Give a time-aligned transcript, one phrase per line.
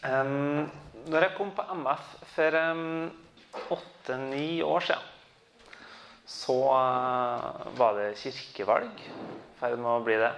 [0.00, 0.64] Um,
[1.12, 2.54] når jeg kom på MF for
[3.74, 5.08] åtte-ni um, år siden,
[6.24, 8.94] så uh, var det kirkevalg.
[8.96, 10.30] I ferd med å bli det.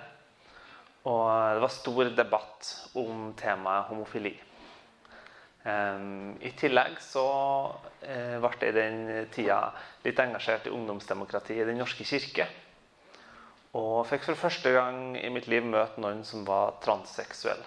[1.07, 4.33] Og det var stor debatt om temaet homofili.
[5.63, 7.27] Um, I tillegg så
[7.71, 9.61] uh, ble jeg i den tida
[10.03, 12.49] litt engasjert i ungdomsdemokrati i Den norske kirke.
[13.79, 17.63] Og fikk for første gang i mitt liv møte noen som var transseksuell.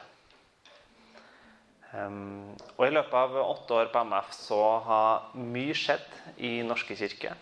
[1.95, 6.07] Og i løpet av åtte år på MF så har mye skjedd
[6.43, 7.35] i Norske kirke.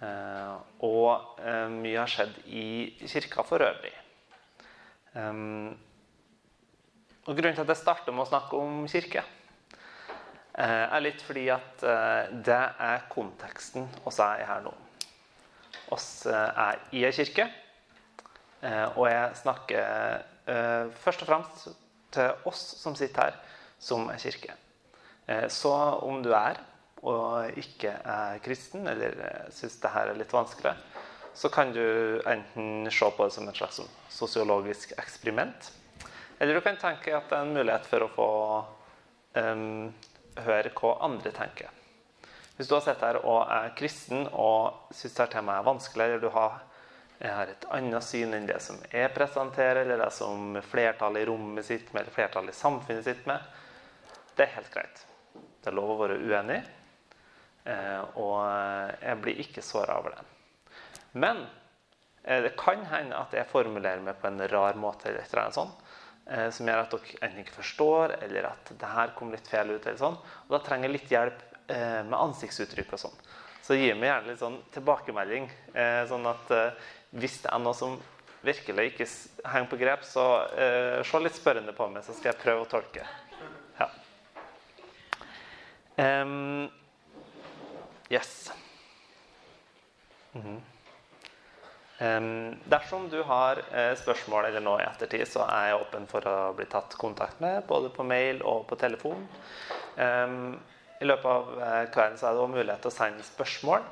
[0.00, 3.92] Uh, og uh, mye har skjedd i kirka for øvrig.
[7.20, 9.22] Og Grunnen til at jeg starter med å snakke om kirke,
[10.56, 11.84] uh, er litt fordi at
[12.46, 14.72] det er konteksten oss er her nå.
[15.92, 17.48] Oss er i ei kirke,
[18.94, 21.68] og jeg snakker først og fremst
[22.14, 23.38] til oss som sitter her,
[23.80, 24.56] som er kirke.
[25.26, 26.60] Eh, så om du er
[27.00, 30.74] og ikke er kristen, eller eh, syns det her er litt vanskelig,
[31.34, 33.80] så kan du enten se på det som et slags
[34.12, 35.70] sosiologisk eksperiment.
[36.40, 38.30] Eller du kan tenke at det er en mulighet for å få
[39.36, 39.92] um,
[40.44, 41.70] høre hva andre tenker.
[42.56, 46.24] Hvis du har sett her og er kristen og syns dette temaet er vanskelig, eller
[46.24, 46.58] du har
[47.20, 51.28] jeg har et annet syn enn det som jeg presenterer, eller det som flertallet i
[51.28, 53.42] rommet sitt med, eller flertallet i samfunnet sitt med.
[54.36, 55.02] Det er helt greit.
[55.34, 56.62] Det er lov å være uenig,
[57.68, 58.38] eh, og
[59.02, 60.24] jeg blir ikke såra over det.
[61.12, 61.42] Men
[62.24, 65.42] eh, det kan hende at jeg formulerer meg på en rar måte, eller et eller
[65.42, 65.82] annet sånt,
[66.24, 69.74] eh, som gjør at dere enten ikke forstår, eller at det her kom litt feil
[69.74, 69.84] ut.
[69.84, 73.20] eller sånn, Og da trenger jeg litt hjelp med ansiktsuttrykk og sånn.
[73.62, 75.44] Så gi meg gjerne litt sånn tilbakemelding,
[76.10, 76.50] sånn at
[77.10, 77.98] hvis det er noe som
[78.44, 79.06] virkelig ikke
[79.50, 82.70] henger på grep, så eh, se litt spørrende på meg, så skal jeg prøve å
[82.70, 83.04] tolke.
[83.80, 83.88] Ja.
[86.00, 86.70] Um,
[88.08, 88.52] yes.
[90.32, 90.60] Mm -hmm.
[92.06, 96.28] um, dersom du har eh, spørsmål eller noe i ettertid, så er jeg åpen for
[96.28, 99.28] å bli tatt kontakt med, både på mail og på telefon.
[99.96, 100.60] Um,
[101.00, 103.82] I løpet av eh, kvelden så er det også mulighet til å sende spørsmål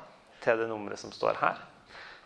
[0.41, 1.68] til det nummeret som står her.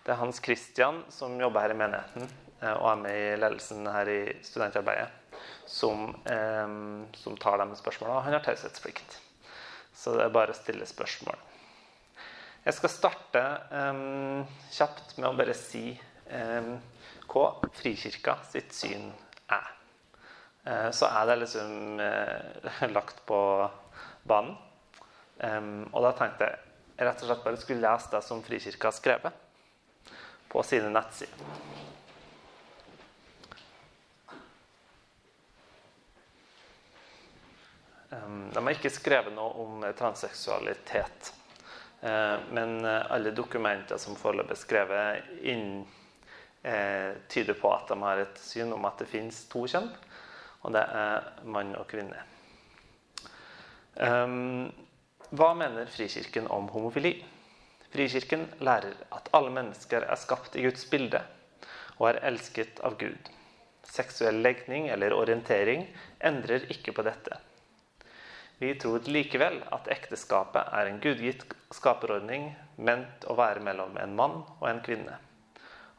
[0.03, 2.25] Det er Hans Christian som jobber her i menigheten
[2.59, 5.38] eh, og er med i ledelsen her i studentarbeidet,
[5.69, 6.74] som, eh,
[7.16, 8.24] som tar de spørsmålene.
[8.25, 9.19] Han har taushetsplikt.
[9.96, 11.38] Så det er bare å stille spørsmål.
[12.63, 13.44] Jeg skal starte
[13.75, 15.92] um, kjapt med å bare si
[16.31, 16.78] um,
[17.28, 19.09] hva Frikirka sitt syn
[19.52, 19.69] er.
[20.63, 23.40] Uh, så er det liksom uh, lagt på
[24.28, 24.56] banen.
[25.44, 28.96] Um, og da tenkte jeg rett og slett bare skulle lese det som Frikirka har
[28.96, 29.44] skrevet
[30.53, 31.47] på sine nettsider.
[38.53, 41.31] De har ikke skrevet noe om transseksualitet.
[42.06, 45.81] Eh, men alle dokumenter som foreløpig er skrevet inn,
[46.62, 49.90] eh, tyder på at de har et syn om at det finnes to kjønn,
[50.62, 52.22] og det er mann og kvinne.
[55.34, 57.18] Hva mener Frikirken om homofili?
[57.94, 61.20] Frikirken lærer at alle mennesker er skapt i Guds bilde
[62.00, 63.28] og er elsket av Gud.
[63.86, 65.84] Seksuell legning eller orientering
[66.26, 67.38] endrer ikke på dette.
[68.58, 71.44] Vi tror likevel at ekteskapet er en gudgitt
[71.76, 72.48] skaperordning
[72.81, 75.18] ment å være mellom en mann og en kvinne.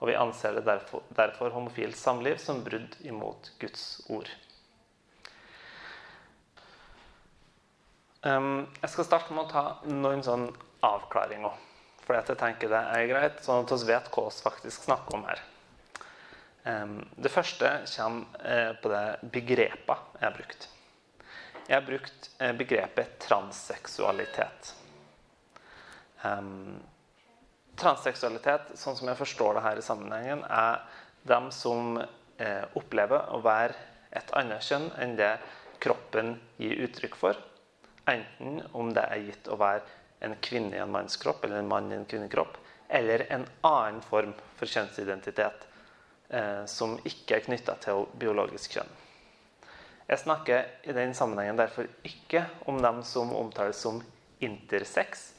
[0.00, 4.32] Og vi anser det derfor, derfor homofilt samliv som brudd imot Guds ord.
[8.24, 10.48] Jeg skal starte med å ta noen sånn
[10.82, 11.54] avklaringer.
[12.04, 15.18] Fordi at jeg tenker det er greit, sånn at vi vet hva vi faktisk snakker
[15.18, 15.42] om her.
[16.64, 20.68] Det første kommer eh, på det begrepet jeg har brukt.
[21.66, 24.70] Jeg har brukt eh, begrepet transseksualitet.
[27.76, 30.80] Transseksualitet, sånn som jeg forstår det her i sammenhengen, er
[31.28, 33.76] dem som eh, opplever å være
[34.16, 35.34] et annet kjønn enn det
[35.84, 37.36] kroppen gir uttrykk for.
[38.08, 39.84] Enten om det er gitt å være
[40.20, 42.56] en kvinne i en mannskropp eller en mann i en kvinnekropp,
[42.88, 45.66] eller en annen form for kjønnsidentitet
[46.28, 48.92] eh, som ikke er knytta til biologisk kjønn.
[50.08, 54.02] Jeg snakker i den sammenhengen derfor ikke om dem som omtales som
[54.44, 55.30] intersex,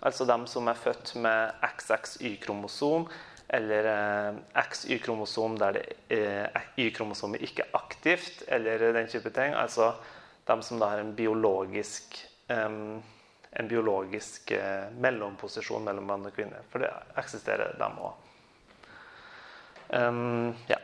[0.00, 3.06] altså dem som er født med XXY-kromosom,
[3.48, 4.34] eller eh,
[4.68, 5.78] XY-kromosom der
[6.12, 9.54] eh, Y-kromosomet ikke er aktivt, eller den type ting.
[9.56, 9.94] Altså
[10.48, 12.18] dem som da har en biologisk
[12.52, 12.98] eh,
[13.58, 16.62] en biologisk eh, mellomposisjon mellom mann og kvinne.
[16.72, 18.24] For det eksisterer dem òg.
[19.88, 20.76] Um, ja.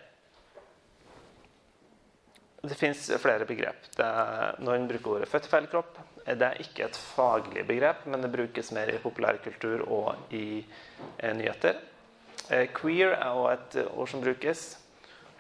[2.65, 3.85] det fins flere begrep.
[4.01, 5.99] Er, noen bruker ordet født feil kropp.
[6.25, 11.35] Det er ikke et faglig begrep, men det brukes mer i populærkultur og i eh,
[11.37, 11.83] nyheter.
[12.49, 14.65] Eh, queer er også et ord som brukes.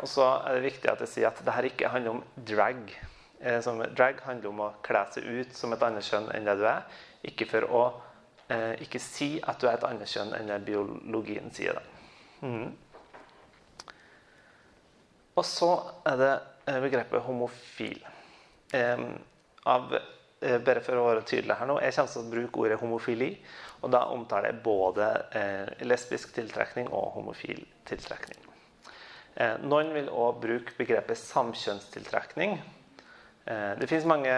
[0.02, 2.94] Og så er det viktig at jeg sier at dette ikke handler om drag.
[3.40, 6.58] Eh, som, drag handler om å kle seg ut som et annet kjønn enn det
[6.60, 6.84] du er.
[7.24, 7.82] Ikke for å
[8.48, 11.78] eh, ikke si at du er et annet kjønn enn det biologien sier.
[11.78, 11.84] det.
[12.44, 12.72] Mm.
[15.34, 15.70] Og så
[16.06, 16.32] er det
[16.70, 18.02] eh, begrepet homofil.
[18.74, 19.06] Eh,
[19.70, 19.94] av,
[20.40, 23.30] eh, bare for å være tydelig her nå, Jeg kommer til å bruke ordet homofili.
[23.82, 28.40] Og da omtaler jeg både eh, lesbisk tiltrekning og homofil tiltrekning.
[29.34, 32.60] Eh, noen vil òg bruke begrepet samkjønnstiltrekning.
[33.44, 34.34] Eh, det fins mange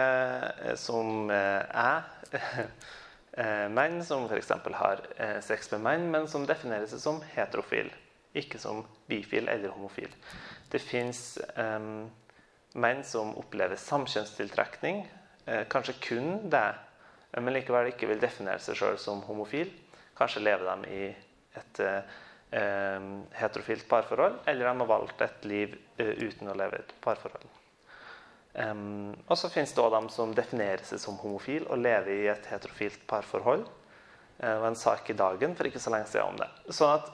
[0.79, 2.07] som er
[3.77, 4.51] menn som f.eks.
[4.81, 5.03] har
[5.45, 7.91] sex med menn, men som definerer seg som heterofil,
[8.37, 10.09] ikke som bifil eller homofil.
[10.71, 12.07] Det fins um,
[12.75, 15.03] menn som opplever samkjønnstiltrekning.
[15.45, 16.67] Eh, kanskje kun det,
[17.37, 19.71] men likevel ikke vil definere seg sjøl som homofil.
[20.17, 21.05] Kanskje lever de i
[21.57, 27.47] et um, heterofilt parforhold, eller de har valgt et liv uten å leve et parforhold.
[28.57, 32.29] Um, og så finnes det òg de som definerer seg som homofil og lever i
[32.33, 33.67] et heterofilt parforhold.
[34.37, 36.49] Det var en sak i Dagen for ikke så lenge siden om det.
[36.73, 37.11] Sånn at,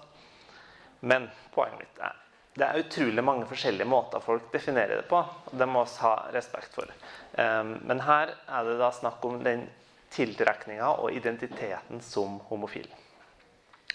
[1.04, 2.20] men poenget mitt er
[2.54, 5.18] det er utrolig mange forskjellige måter folk definerer det på.
[5.18, 6.90] og Det må vi ha respekt for.
[7.34, 9.66] Um, men her er det da snakk om den
[10.14, 12.86] tiltrekninga og identiteten som homofil.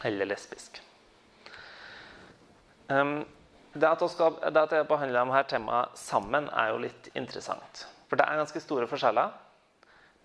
[0.02, 0.80] Eller lesbisk.
[2.88, 3.22] Um,
[3.80, 7.84] det, at skal, det at jeg behandler de her temaene sammen, er jo litt interessant.
[8.08, 9.34] For det er ganske store forskjeller.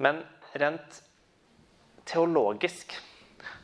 [0.03, 0.23] Men
[0.59, 1.01] rent
[2.09, 2.95] teologisk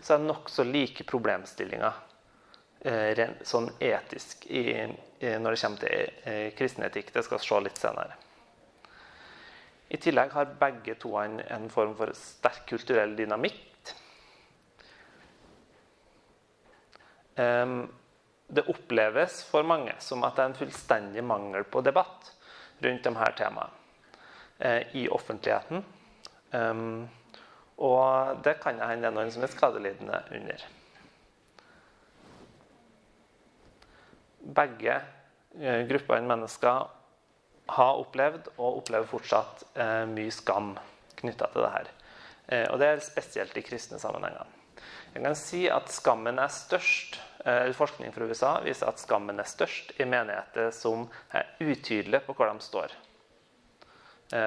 [0.04, 2.06] så er det nokså like problemstillinger
[2.80, 7.12] Eh, sånn etisk når det kommer til eh, kristen etikk.
[7.12, 8.16] Det skal vi se litt senere.
[9.90, 13.66] I tillegg har begge to en, en form for sterk kulturell dynamikk.
[17.40, 17.90] Um,
[18.50, 22.32] det oppleves for mange som at det er en fullstendig mangel på debatt
[22.82, 23.70] rundt de her temaene
[24.58, 25.84] eh, i offentligheten.
[26.52, 27.06] Um,
[27.78, 30.68] og det kan hende det er noen som er skadelidende under.
[34.40, 34.94] begge
[35.60, 36.88] eh, gruppene mennesker
[37.70, 40.72] har opplevd og opplever fortsatt eh, mye skam
[41.20, 41.96] knytta til det her.
[42.72, 44.48] Og det er spesielt i kristne sammenhenger.
[45.14, 47.20] Jeg kan si at skammen er størst
[47.76, 52.52] Forskning fra USA viser at skammen er størst i menigheter som er utydelige på hvor
[52.52, 52.96] de står.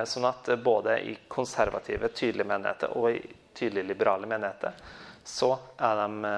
[0.06, 3.22] Sånn at både i konservative, tydelige menigheter og i
[3.56, 4.76] tydelig liberale menigheter
[5.24, 6.36] så er de,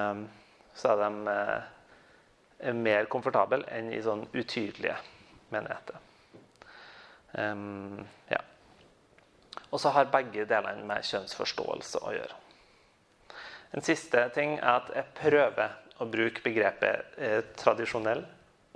[0.79, 4.95] så er de mer komfortable enn i sånn utydelige
[5.53, 5.99] menigheter.
[7.35, 8.39] Um, ja.
[9.69, 12.37] Og så har begge delene med kjønnsforståelse å gjøre.
[13.75, 18.23] En siste ting er at jeg prøver å bruke begrepet eh, tradisjonell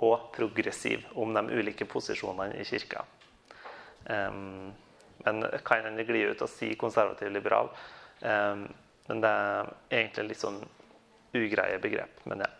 [0.00, 3.04] og progressiv om de ulike posisjonene i kirka.
[4.08, 4.70] Um,
[5.24, 7.68] men kan en gli ut og si konservativ-liberal.
[8.24, 8.64] Um,
[9.10, 9.68] men det er
[9.98, 10.60] egentlig litt sånn
[11.36, 12.22] ugreie begrep.
[12.24, 12.50] Men ja.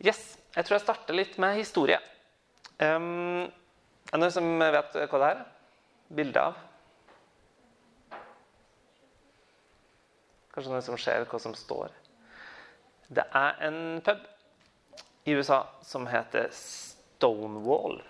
[0.00, 1.98] Yes, Jeg tror jeg starter litt med historie.
[2.80, 3.46] Um,
[4.10, 5.42] er det noen som vet hva det er?
[6.20, 6.69] Bilde av?
[10.54, 11.92] Kanskje noen som ser hva som står?
[13.10, 14.22] Det er en pub
[15.26, 18.00] i USA som heter Stonewall.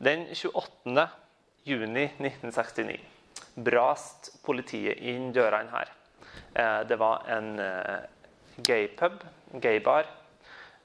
[0.00, 1.08] Den 28.
[1.68, 3.00] juni 1969
[3.60, 5.92] brast politiet inn dørene her.
[6.54, 8.08] Eh, det var en eh,
[8.64, 9.20] gaypub,
[9.60, 10.08] gaybar,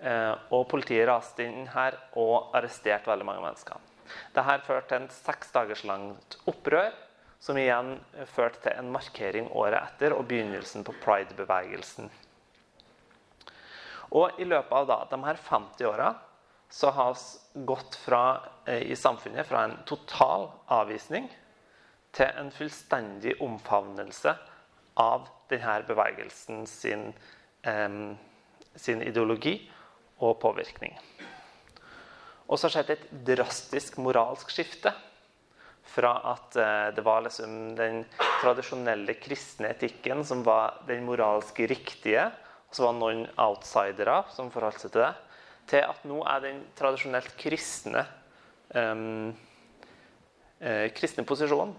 [0.03, 3.79] Eh, og politiet raste inn her og arresterte veldig mange mennesker.
[4.35, 6.91] Dette førte til en seks dagers langt opprør,
[7.45, 7.99] som igjen
[8.33, 12.09] førte til en markering året etter og begynnelsen på pride-bevegelsen.
[14.17, 16.09] Og I løpet av da, de her 50 åra
[16.73, 21.29] så har vi gått fra, eh, i samfunnet fra en total avvisning
[22.15, 24.33] til en fullstendig omfavnelse
[24.97, 27.13] av denne bevegelsen sin,
[27.63, 28.15] eh,
[28.75, 29.71] sin ideologi
[30.19, 30.97] og påvirkning.
[32.49, 34.93] Og så har skjedd et drastisk moralsk skifte.
[35.93, 38.03] Fra at eh, det var liksom den
[38.41, 42.27] tradisjonelle kristne etikken som var den moralske riktige,
[42.69, 45.13] og så var noen outsidere som forholdt seg til det,
[45.71, 48.03] til at nå er den tradisjonelt kristne
[48.75, 49.31] um,
[50.59, 51.73] eh, kristne posisjonen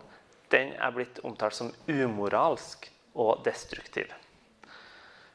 [0.52, 2.86] den er blitt omtalt som umoralsk
[3.18, 4.12] og destruktiv.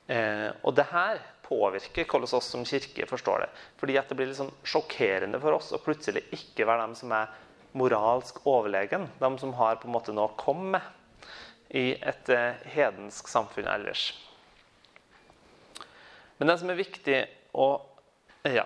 [0.08, 3.50] Eh, og det her påvirker hvordan oss som kirke forstår det.
[3.82, 7.16] Fordi at det blir litt sånn sjokkerende for oss å plutselig ikke være dem som
[7.16, 7.34] er
[7.78, 9.08] moralsk overlegen.
[9.20, 13.70] De som har på en måte noe å komme med i et eh, hedensk samfunn
[13.72, 14.12] ellers.
[16.38, 17.24] Men det som er viktig
[17.54, 17.72] å
[18.48, 18.66] Ja.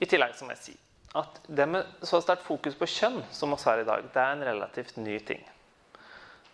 [0.00, 0.74] I tillegg så må jeg si
[1.16, 4.32] at det med så sterkt fokus på kjønn som vi har i dag, det er
[4.34, 5.44] en relativt ny ting.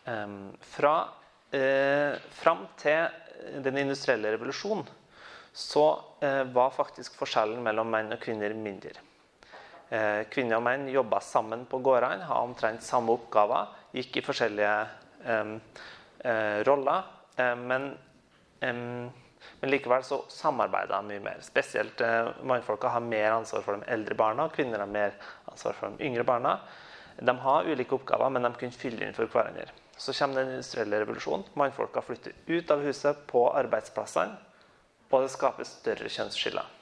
[0.05, 1.09] Um, fra
[1.55, 4.87] eh, fram til den industrielle revolusjonen
[5.53, 5.87] så
[6.21, 8.95] eh, var faktisk forskjellen mellom menn og kvinner mindre.
[9.93, 14.77] Eh, kvinner og menn jobba sammen på gårdene, hadde omtrent samme oppgaver, gikk i forskjellige
[15.29, 15.59] um,
[16.25, 17.11] uh, roller.
[17.37, 17.85] Um, men,
[18.63, 18.81] men,
[19.69, 21.45] likevel så samarbeida de mye mer.
[21.45, 25.13] Spesielt uh, mannfolka har mer ansvar for de eldre barna, og kvinner har mer
[25.53, 26.57] ansvar for de yngre barna.
[27.21, 29.69] De har ulike oppgaver, men de kunne fylle inn for hverandre.
[30.01, 31.51] Så kommer den industrielle revolusjonen.
[31.53, 34.41] Mannfolka flytter ut av huset på arbeidsplassene.
[35.13, 36.79] Og det skaper større kjønnsskiller.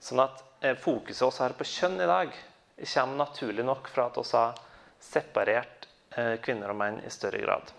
[0.00, 2.32] Sånn at eh, fokuset også her på kjønn i dag,
[2.78, 4.60] kommer naturlig nok fra at vi har
[5.02, 7.72] separert eh, kvinner og menn i større grad.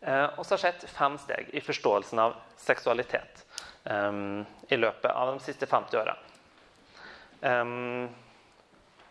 [0.00, 3.44] Eh, vi har sett fem steg i forståelsen av seksualitet
[3.86, 6.16] i løpet av de siste 50 åra.
[7.38, 8.08] Um,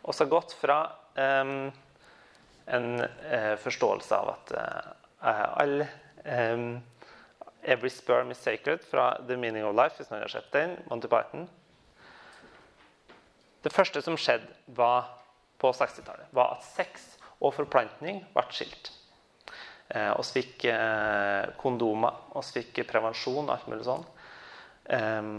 [0.04, 0.80] har gått fra
[1.16, 3.06] en
[3.64, 4.52] forståelse av at
[5.62, 5.86] all
[6.26, 6.66] um,
[7.66, 11.10] Every sperm is sacred fra The Meaning of Life, hvis noen har sett den, Monty
[11.10, 11.48] Python.
[13.66, 14.46] Det første som skjedde
[14.78, 15.10] var,
[15.58, 18.92] på 60-tallet, var at sex og forplantning ble skilt.
[19.90, 24.06] Eh, oss fikk eh, kondomer, oss fikk prevensjon, alt mulig sånn.
[24.94, 25.32] Eh,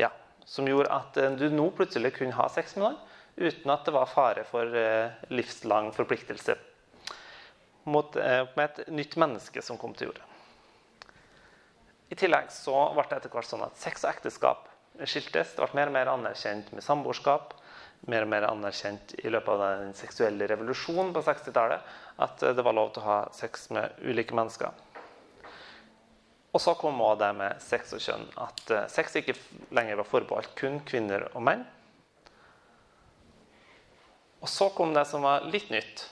[0.00, 0.10] ja,
[0.46, 3.02] som gjorde at eh, du nå plutselig kunne ha sex med noen
[3.36, 6.56] uten at det var fare for eh, livslang forpliktelse
[7.92, 10.24] mot, eh, med et nytt menneske som kom til jorda.
[12.10, 14.68] I tillegg så ble det etter hvert sånn at sex og ekteskap
[15.04, 15.54] skiltes.
[15.56, 17.54] Det ble mer og mer anerkjent med samboerskap.
[18.06, 22.76] Mer og mer anerkjent i løpet av den seksuelle revolusjonen på 60-tallet at det var
[22.76, 24.70] lov til å ha sex med ulike mennesker.
[26.56, 28.28] Og så kom også det med sex og kjønn.
[28.40, 29.34] At eh, sex ikke
[29.76, 31.66] lenger var forbeholdt kun kvinner og menn.
[34.40, 36.06] Og så kom det som var litt nytt.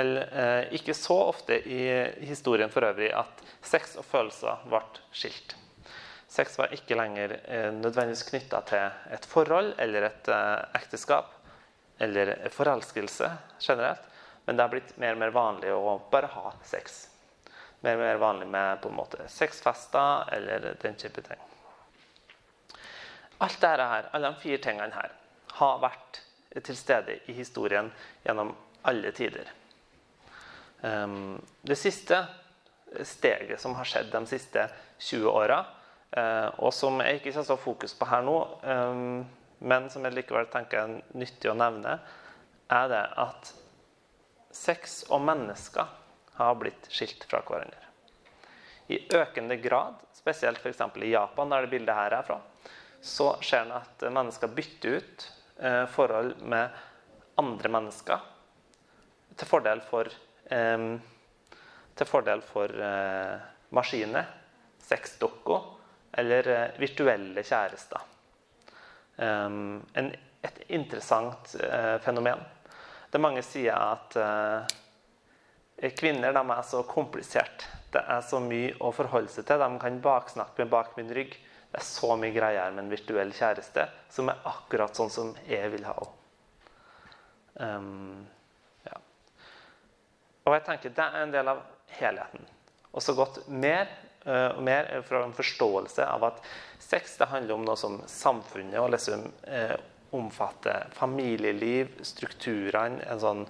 [0.00, 1.82] Eller eh, ikke så ofte i
[2.24, 4.80] historien for øvrig at sex og følelser ble
[5.12, 5.56] skilt.
[6.30, 11.34] Sex var ikke lenger eh, nødvendigvis knytta til et forhold eller et eh, ekteskap
[12.00, 13.28] eller forelskelse
[13.60, 14.06] generelt.
[14.46, 17.02] Men det har blitt mer og mer vanlig å bare ha sex.
[17.84, 21.44] Mer og mer vanlig med på en måte sexfester eller den type ting.
[23.40, 25.12] Alt dette her, alle de fire tingene her
[25.60, 26.22] har vært
[26.64, 27.90] til stede i historien
[28.24, 28.54] gjennom
[28.88, 29.48] alle tider.
[30.82, 32.26] Ehm, det siste
[33.02, 34.66] steget som har skjedd de siste
[34.98, 35.64] 20 åra,
[36.10, 39.24] eh, og som jeg ikke skal stå fokus på her nå, ehm,
[39.60, 41.98] men som jeg likevel tenker er nyttig å nevne,
[42.70, 43.52] er det at
[44.50, 45.86] sex og mennesker
[46.40, 47.86] har blitt skilt fra hverandre.
[48.90, 50.80] I økende grad, spesielt f.eks.
[50.96, 52.40] i Japan, der det bildet her er fra,
[53.00, 55.26] så skjer det at mennesker bytter ut
[55.60, 56.80] eh, forhold med
[57.40, 58.24] andre mennesker
[59.38, 60.10] til fordel for,
[62.00, 63.36] til fordel for eh,
[63.76, 64.28] maskiner,
[64.82, 65.66] sexdokker
[66.20, 68.06] eller eh, virtuelle kjærester.
[69.20, 70.06] En,
[70.40, 72.40] et interessant uh, fenomen.
[73.10, 74.14] Det er mange sier at
[75.98, 77.66] kvinner de er så komplisert.
[77.92, 79.60] Det er så mye å forholde seg til.
[79.60, 81.36] De kan baksnakke med bak min rygg.
[81.68, 85.68] Det er så mye greier med en virtuell kjæreste som er akkurat sånn som jeg
[85.76, 86.16] vil ha henne.
[87.60, 88.39] Um.
[90.46, 91.62] Og jeg tenker det er en del av
[91.98, 92.46] helheten.
[92.90, 93.86] Og så gått mer
[94.26, 96.42] uh, og mer fra en forståelse av at
[96.80, 99.76] sex det handler om noe som samfunnet og liksom eh,
[100.16, 103.44] omfatter familieliv, strukturene, en sånn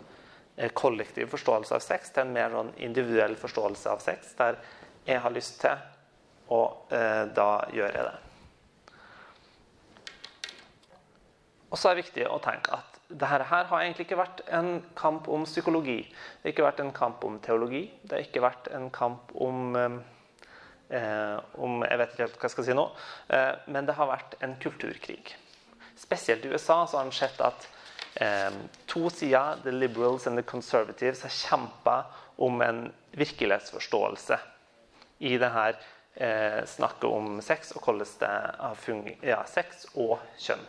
[0.56, 4.58] eh, kollektiv forståelse av sex, til en mer sånn individuell forståelse av sex, der
[5.06, 5.78] jeg har lyst til
[6.50, 8.16] og eh, da gjør jeg det.
[11.70, 14.78] Og så er det viktig å tenke at dette her har egentlig ikke vært en
[14.98, 15.98] kamp om psykologi.
[16.06, 17.82] Det har ikke vært en kamp om teologi.
[18.02, 22.54] Det har ikke vært en kamp om, eh, om Jeg vet ikke helt hva jeg
[22.54, 22.86] skal si nå.
[23.28, 25.34] Eh, men det har vært en kulturkrig.
[25.96, 27.68] Spesielt i USA så har en sett at
[28.16, 28.50] eh,
[28.86, 32.04] to sider, the liberals and the conservatives, har kjempa
[32.38, 34.38] om en virkelighetsforståelse
[35.18, 35.74] i det
[36.14, 40.62] eh, snakket om sex og hvordan det har fungert ja, sex og kjønn.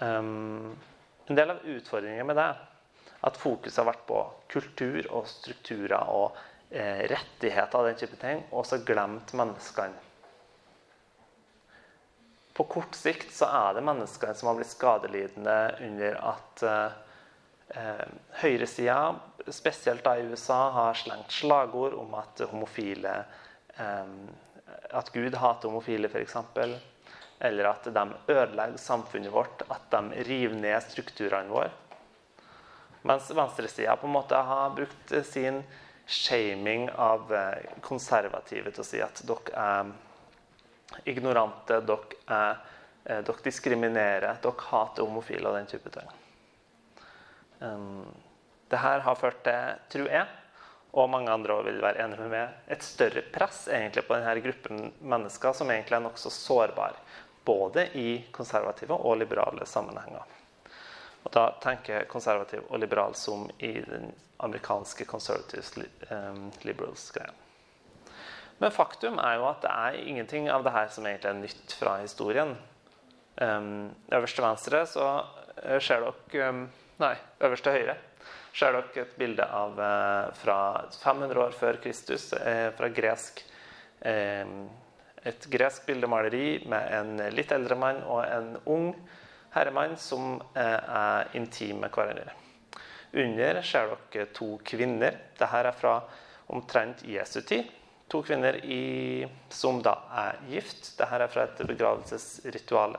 [0.00, 0.76] Um,
[1.26, 2.50] en del av utfordringen med det
[3.26, 4.18] at fokuset har vært på
[4.52, 6.36] kultur og strukturer og
[6.70, 10.04] eh, rettigheter og den type ting, og så glemt menneskene.
[12.56, 18.06] På kort sikt så er det menneskene som har blitt skadelidende under at eh,
[18.40, 19.00] høyresida,
[19.52, 23.18] spesielt da i USA, har slengt slagord om at homofile
[23.76, 24.18] eh,
[24.96, 26.36] At Gud hater homofile, f.eks.
[27.38, 31.70] Eller at de ødelegger samfunnet vårt, at de river ned strukturene våre.
[33.06, 35.62] Mens venstresida på har brukt sin
[36.06, 39.92] shaming av eh, konservative til å si at dere er
[41.04, 42.58] ignorante, dere, er,
[43.04, 46.08] eh, dere diskriminerer, dere hater homofile og den type ting.
[47.56, 50.26] Dette har ført til, tror jeg,
[50.96, 54.90] og mange andre vil være enig med meg, et større press egentlig på denne gruppen
[55.00, 56.98] mennesker som egentlig er nokså sårbare.
[57.46, 60.24] Både i konservative og liberale sammenhenger.
[61.26, 64.10] Og da tenker konservativ og liberal som i den
[64.42, 65.72] amerikanske conservatives
[66.10, 67.32] um, liberals-greia.
[68.58, 71.76] Men faktum er jo at det er ingenting av det her som egentlig er nytt
[71.78, 72.54] fra historien.
[73.36, 75.06] Um, øverst til venstre så
[75.62, 77.12] eh, ser dere um, Nei,
[77.44, 77.98] øverst til høyre
[78.56, 80.58] ser dere et bilde av uh, fra
[81.02, 83.42] 500 år før Kristus, uh, fra gresk
[84.00, 84.54] uh,
[85.26, 88.90] Et gresk bildemaleri med en litt eldre mann og en ung
[89.56, 92.34] herremann som er intime med hverandre.
[93.16, 95.16] Under ser dere to kvinner.
[95.38, 95.96] Dette er fra
[96.52, 97.64] omtrent Jesu tid.
[98.12, 100.92] To kvinner i, som da er gift.
[100.98, 102.98] Dette er fra et begravelsesritual.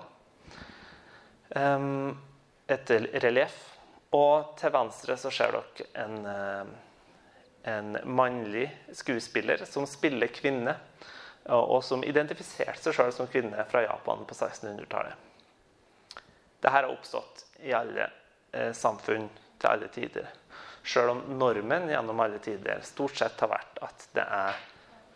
[2.67, 2.93] Et
[3.23, 3.61] relieff.
[4.17, 6.75] Og til venstre så ser dere en,
[7.67, 8.65] en mannlig
[8.95, 10.75] skuespiller som spiller kvinne,
[11.55, 15.25] og som identifiserte seg sjøl som kvinne fra Japan på 1600-tallet.
[16.59, 18.09] Dette har oppstått i alle
[18.51, 20.27] eh, samfunn til alle tider.
[20.83, 24.57] Sjøl om normen gjennom alle tider stort sett har vært at det er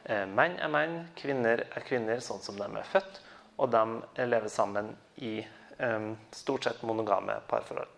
[0.05, 3.21] eh, menn er menn, kvinner er kvinner sånn som de er født,
[3.61, 7.97] og de lever sammen i eh, stort sett monogame parforhold.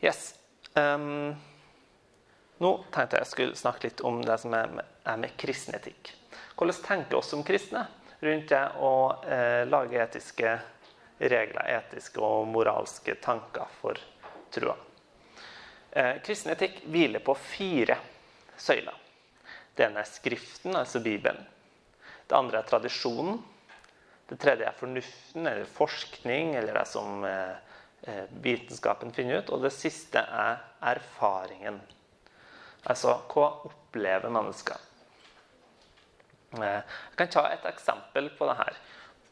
[0.00, 0.34] Yes.
[0.76, 1.36] Um,
[2.60, 6.15] nå tenkte jeg skulle snakke litt om det som er med, er med kristen etikk.
[6.56, 7.84] Hvordan tenker oss som kristne
[8.24, 8.92] rundt det å
[9.28, 10.56] eh, lage etiske
[11.18, 14.00] regler, etiske og moralske tanker for
[14.52, 14.76] trua.
[15.90, 17.98] Eh, kristen etikk hviler på fire
[18.56, 18.96] søyler.
[19.76, 21.44] Det ene er Skriften, altså Bibelen.
[22.26, 23.38] Det andre er tradisjonen.
[24.26, 27.56] Det tredje er fornuften, eller forskning, eller det som eh,
[28.02, 29.52] eh vitenskapen finner ut.
[29.52, 31.80] Og det siste er erfaringen.
[32.86, 34.80] Altså hva opplever mennesker?
[36.62, 38.78] Eh, jeg kan ta et eksempel på det her.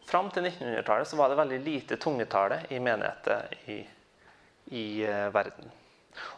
[0.09, 3.79] Fram til 1900-tallet var det veldig lite tungetale i menigheter i,
[4.77, 5.73] i uh, verden.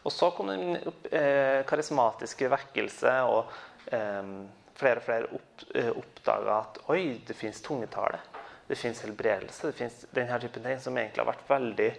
[0.03, 3.51] Og så kom den eh, karismatiske vekkelse, og
[3.93, 4.31] eh,
[4.77, 8.21] flere og flere opp, eh, oppdaga at oi, det fins tungetale.
[8.67, 9.71] Det fins helbredelse.
[9.71, 11.91] Det fins denne typen ting som egentlig har vært veldig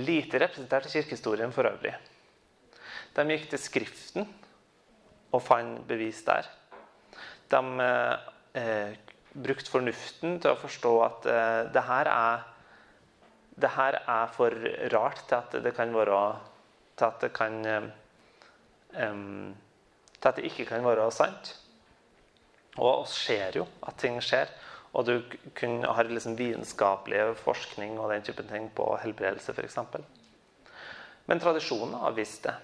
[0.00, 1.92] lite representert i kirkehistorien for øvrig.
[3.14, 4.26] De gikk til Skriften
[5.34, 6.48] og fant bevis der.
[7.52, 7.60] De
[8.54, 8.94] eh,
[9.34, 12.44] brukt fornuften til å forstå at eh, det, her er,
[13.60, 14.54] det her er for
[14.94, 16.22] rart til at det kan være
[16.94, 19.54] Til at det kan um,
[20.20, 21.56] Til at det ikke kan være sant.
[22.78, 24.50] Og oss ser jo at ting skjer.
[24.94, 25.14] Og du
[25.58, 29.78] kun har liksom vitenskapelig forskning og den typen ting på helbredelse f.eks.
[31.26, 32.54] Men tradisjonen har visst det.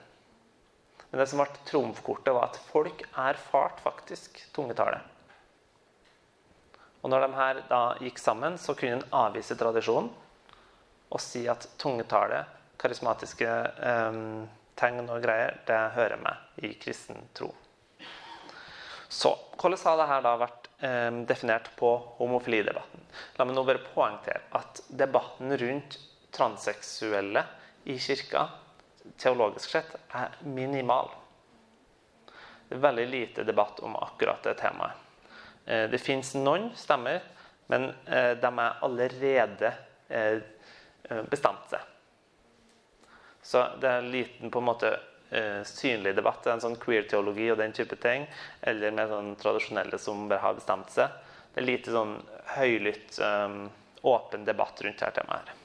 [1.10, 5.02] Men det som ble trumfkortet, var at folk erfarte faktisk tungetallet.
[7.00, 10.10] Og når de her da gikk sammen, så kunne en avvise tradisjonen
[11.10, 12.44] og si at tungetale,
[12.78, 14.18] karismatiske eh,
[14.78, 17.50] tegn og greier, det hører med i kristen tro.
[19.10, 23.02] Så hvordan har dette da vært eh, definert på homofilidebatten?
[23.40, 25.98] La meg nå bare poengtere at debatten rundt
[26.30, 27.42] transseksuelle
[27.90, 28.46] i kirka
[29.16, 31.10] teologisk sett er minimal.
[32.68, 35.06] Det er veldig lite debatt om akkurat det temaet.
[35.66, 37.22] Eh, det fins noen stemmer,
[37.66, 39.72] men eh, de er allerede
[40.08, 40.38] eh,
[41.30, 41.86] bestemt seg.
[43.42, 44.96] Så det er en liten på en måte
[45.66, 46.46] synlig debatt.
[46.50, 48.24] En sånn queer-teologi og den type ting.
[48.66, 51.14] Eller med sånn tradisjonelle som bare har bestemt seg.
[51.54, 52.16] Det er lite sånn
[52.56, 53.22] høylytt,
[54.02, 55.46] åpen debatt rundt dette temaet.
[55.46, 55.59] her.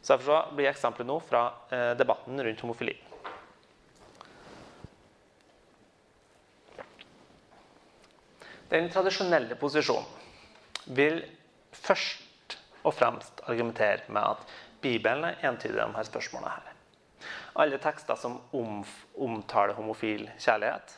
[0.00, 1.46] Så Derfor blir eksempelet nå fra
[1.98, 2.96] debatten rundt homofili.
[8.72, 10.08] Den tradisjonelle posisjonen
[10.96, 11.18] vil
[11.76, 16.50] først og fremst argumentere med at Bibelen er entydig i disse spørsmålene.
[16.50, 16.72] her.
[17.54, 20.96] Alle tekster som omtaler homofil kjærlighet,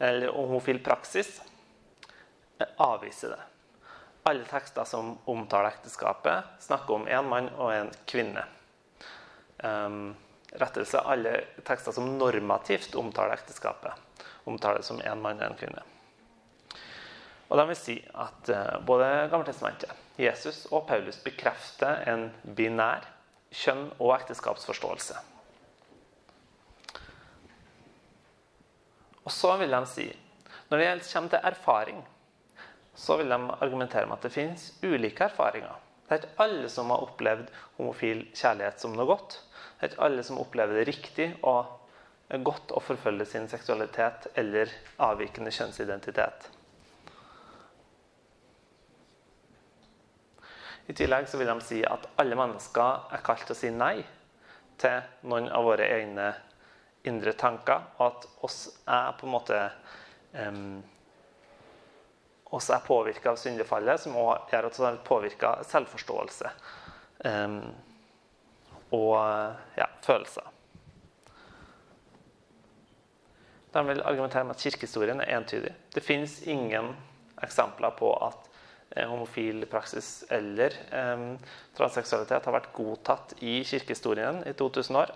[0.00, 1.40] eller homofil praksis,
[2.78, 3.40] avviser det.
[4.30, 8.44] Alle tekster som omtaler ekteskapet, snakker om én mann og en kvinne.
[9.58, 10.12] Um,
[10.54, 11.32] rettelse alle
[11.66, 13.96] tekster som normativt omtaler ekteskapet,
[14.46, 15.82] omtaler som én mann og en kvinne.
[17.50, 19.90] Og de vil si at uh, både Gammeltestamentet,
[20.20, 23.08] Jesus og Paulus bekrefter en binær
[23.50, 25.18] kjønn- og ekteskapsforståelse.
[29.26, 30.08] Og så vil de si
[30.70, 32.02] når det kommer til erfaring,
[33.00, 35.78] så vil de argumentere med at det finnes ulike erfaringer.
[36.04, 39.38] Det er ikke alle som har opplevd homofil kjærlighet som noe godt.
[39.78, 41.78] Det er ikke alle som opplever det riktig og
[42.44, 44.70] godt å forfølge sin seksualitet eller
[45.02, 46.50] avvikende kjønnsidentitet.
[50.90, 53.96] I tillegg så vil de si at alle mennesker er kalt til å si nei
[54.80, 56.32] til noen av våre egne
[57.06, 59.60] indre tanker, og at oss er på en måte
[60.34, 60.80] um,
[62.50, 66.50] også er påvirka av syndefallet, som også gjør at vi har påvirka selvforståelse
[67.24, 67.60] um,
[68.96, 69.14] og
[69.78, 70.48] ja, følelser.
[73.70, 75.70] De vil argumentere med at kirkehistorien er entydig.
[75.94, 76.90] Det fins ingen
[77.40, 78.48] eksempler på at
[78.96, 81.36] eh, homofil praksis eller um,
[81.78, 85.14] transseksualitet har vært godtatt i kirkehistorien i 2000 år.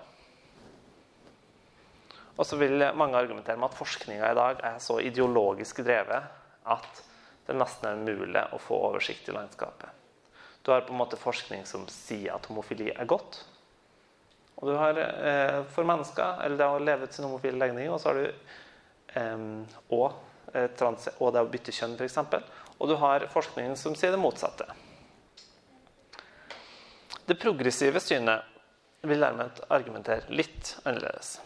[2.39, 6.31] Og så vil mange argumentere med at forskninga i dag er så ideologisk drevet
[6.71, 7.03] at
[7.47, 9.91] det nesten er umulig å få oversikt i landskapet.
[10.65, 13.43] Du har på en måte forskning som sier at homofili er godt.
[14.57, 18.01] Og du har eh, for mennesker, eller det å leve ut sin homofile legning, og
[18.01, 18.27] så har du
[19.21, 19.45] eh,
[19.93, 20.07] og,
[20.55, 22.17] eh, trans, og det å bytte kjønn, f.eks.
[22.79, 24.71] Og du har forskningen som sier det motsatte.
[27.25, 28.49] Det progressive synet
[29.05, 31.39] vil dermed argumentere litt annerledes.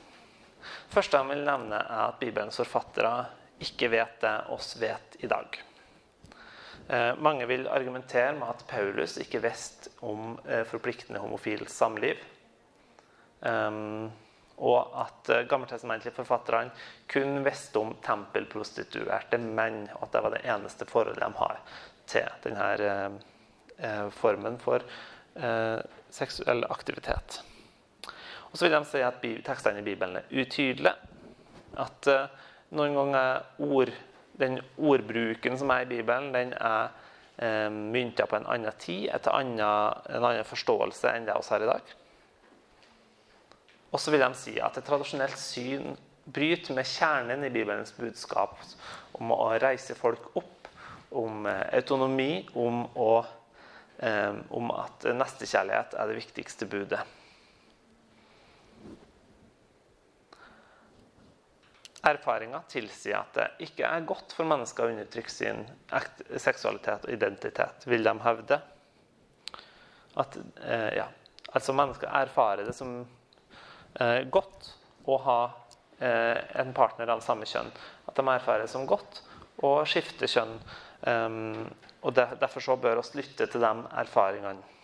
[0.90, 3.28] første jeg vil nevne, er at Bibelens forfattere
[3.62, 5.58] ikke vet det oss vet i dag.
[6.88, 12.16] Eh, mange vil argumentere med at Paulus ikke visste om eh, forpliktende homofilt samliv.
[13.40, 14.08] Um,
[14.58, 16.72] og at gammeltestamentlige forfatterne
[17.12, 19.84] kun visste om tempelprostituerte menn.
[19.98, 21.60] Og at det var det eneste forholdet de har
[22.08, 24.82] til denne formen for
[26.10, 27.38] seksuell aktivitet.
[28.50, 30.96] Og så vil de si at tekstene i Bibelen er utydelige.
[31.78, 32.10] At
[32.74, 33.94] noen ganger ord
[34.38, 36.90] den ordbruken som er i Bibelen, den er
[37.36, 41.70] eh, mynta på en annen tid, etter en annen forståelse enn det vi har i
[41.72, 41.96] dag.
[43.88, 45.96] Og så vil de si at et tradisjonelt syn
[46.28, 48.58] bryter med kjernen i Bibelens budskap
[49.16, 50.68] om å reise folk opp,
[51.16, 53.12] om eh, autonomi, om, å,
[54.04, 57.00] eh, om at nestekjærlighet er det viktigste budet.
[62.08, 65.64] Erfaringer tilsier at det ikke er godt for mennesker å undertrykke sin
[66.40, 68.60] seksualitet og identitet, vil de hevde.
[70.18, 71.06] At, eh, ja,
[71.52, 73.00] altså mennesker erfarer det som
[74.00, 74.72] eh, godt
[75.08, 75.40] å ha
[75.98, 77.70] eh, en partner av samme kjønn.
[78.08, 79.22] At de erfarer det som godt
[79.64, 80.56] å skifte kjønn.
[81.06, 81.68] Um,
[82.02, 83.70] og det, Derfor så bør oss lytte til de
[84.02, 84.74] erfaringene.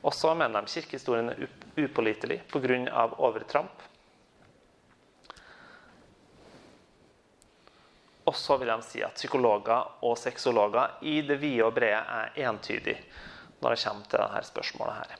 [0.00, 3.08] Og så mener de kirkehistorien er upålitelig pga.
[3.18, 3.82] overtramp.
[8.30, 12.36] Og så vil de si at psykologer og sexologer i det vide og brede er
[12.46, 13.02] entydige
[13.60, 15.16] når det kommer til dette spørsmålet her.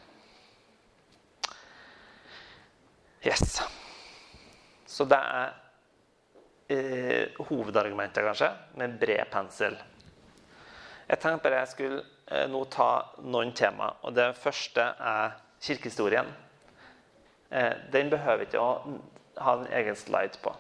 [3.27, 3.59] Yes.
[4.87, 5.51] Så det er
[6.73, 8.49] eh, hovedargumentet, kanskje,
[8.81, 9.77] med bred pensel.
[11.11, 12.89] Jeg tenkte bare jeg skulle eh, nå ta
[13.27, 13.91] noen tema.
[14.07, 16.33] og Det første er kirkehistorien.
[17.51, 18.99] Eh, den behøver ikke å
[19.43, 20.55] ha en egen slide på.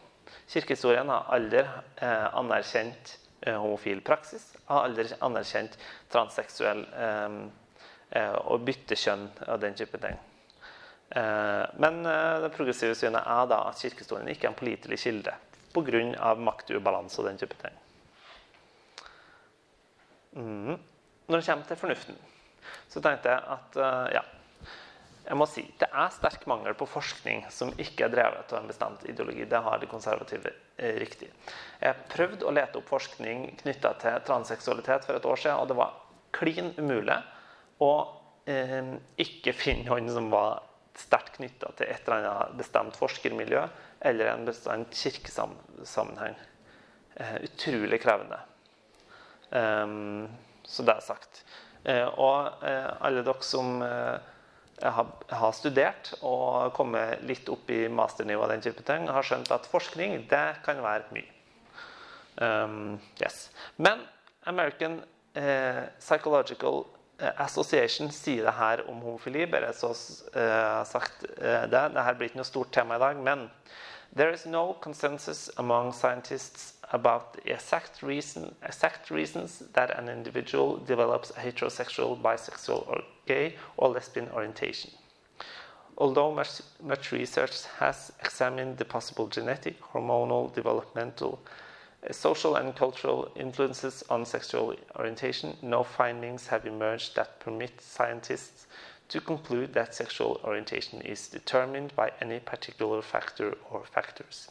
[0.51, 4.49] Kirkehistorien har aldri eh, anerkjent eh, homofil praksis.
[4.67, 5.77] Har aldri anerkjent
[6.11, 7.37] transseksuell eh,
[8.19, 10.19] eh og byttekjønn og den type ting.
[11.11, 15.37] Eh, men eh, det progressive synet er da at kirkehistorien ikke er en pålitelig kilde
[15.71, 16.35] pga.
[16.35, 17.79] maktubalanse og den type ting.
[20.35, 20.77] Mm.
[21.31, 22.19] Når det kommer til fornuften,
[22.91, 23.77] så tenkte jeg at
[24.15, 24.23] ja,
[25.31, 28.71] jeg må si, Det er sterk mangel på forskning som ikke er drevet av en
[28.71, 29.45] bestemt ideologi.
[29.47, 31.29] Det har de konservative eh, riktig.
[31.79, 35.77] Jeg prøvde å lete opp forskning knytta til transseksualitet for et år siden, og det
[35.79, 35.95] var
[36.35, 37.21] klin umulig
[37.79, 37.93] å
[38.51, 38.91] eh,
[39.23, 40.65] ikke finne noen som var
[40.99, 43.63] sterkt knytta til et eller annet bestemt forskermiljø
[44.11, 46.35] eller en bestemt kirkesammenheng.
[47.21, 48.43] Eh, utrolig krevende.
[49.51, 50.27] Um,
[50.67, 51.45] så det er sagt.
[51.87, 53.79] Eh, og eh, alle dere som
[54.83, 55.03] eh,
[55.41, 59.69] har studert og kommet litt opp i masternivå og den type ting, har skjønt at
[59.71, 61.37] forskning det kan være mye.
[62.41, 63.51] Um, yes.
[63.77, 64.07] Men
[64.49, 65.01] American
[65.35, 66.87] eh, Psychological
[67.19, 69.45] eh, Association sier det her om homofili.
[69.51, 71.85] Bare så eh, sagt eh, det.
[71.93, 73.51] Dette blir ikke noe stort tema i dag, men
[74.13, 80.79] There is no consensus among scientists about the exact, reason, exact reasons that an individual
[80.79, 83.05] develops a heterosexual, bisexual, or
[83.77, 84.91] or lesbian orientation.
[85.99, 91.39] Although much, much research has examined the possible genetic, hormonal, developmental,
[92.09, 98.67] uh, social, and cultural influences on sexual orientation, no findings have emerged that permit scientists
[99.09, 104.49] to conclude that sexual orientation is determined by any particular factor or factors.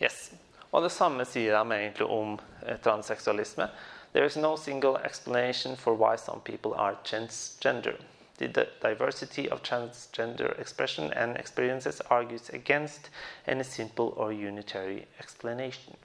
[0.00, 0.32] Yes.
[0.72, 3.68] Og det samme sier de egentlig om eh, transseksualisme.
[4.14, 7.96] There is no single explanation for why some people are transgender.
[8.38, 13.10] The diversity of transgender expression and experiences argues against
[13.48, 15.96] any simple or unitary explanation.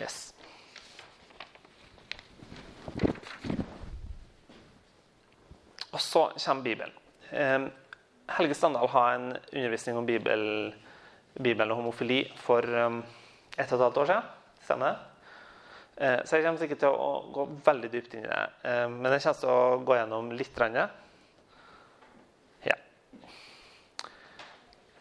[0.00, 0.32] Yes.
[5.90, 6.92] Og så kommer Bibelen.
[7.30, 7.66] Eh,
[8.28, 10.74] Helge Standal har en undervisning om Bibel,
[11.34, 13.04] Bibelen og homofili for um,
[13.58, 14.22] ett og et halvt år siden.
[14.62, 15.11] Stemmer det?
[15.96, 18.44] Eh, så jeg kommer ikke til å gå veldig dypt inn i det.
[18.68, 20.62] Eh, men jeg kommer til å gå gjennom litt.
[22.64, 22.76] Ja.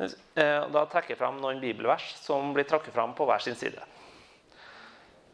[0.02, 3.84] Eh, da trekker jeg fram noen bibelvers som blir trakket fram på hver sin side.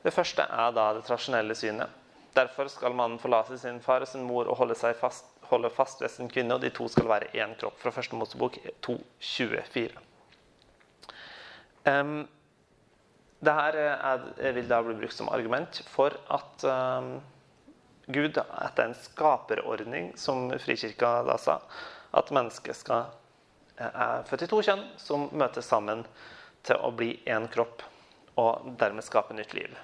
[0.03, 2.03] Det første er da det tradisjonelle synet.
[2.37, 6.13] Derfor skal mannen forlate sin far og sin mor og holde, fast, holde fast ved
[6.13, 7.79] sin kvinne, og de to skal være én kropp.
[7.81, 10.03] Fra første Mosebok 2.24.
[11.87, 12.27] Um,
[13.39, 17.17] Dette vil da bli brukt som argument for at um,
[18.07, 21.59] Gud, etter en skaperordning, som Frikirka da sa,
[22.17, 23.11] at mennesket skal,
[23.77, 26.05] er født i to kjønn som møtes sammen
[26.65, 27.83] til å bli én kropp,
[28.39, 29.75] og dermed skape nytt liv.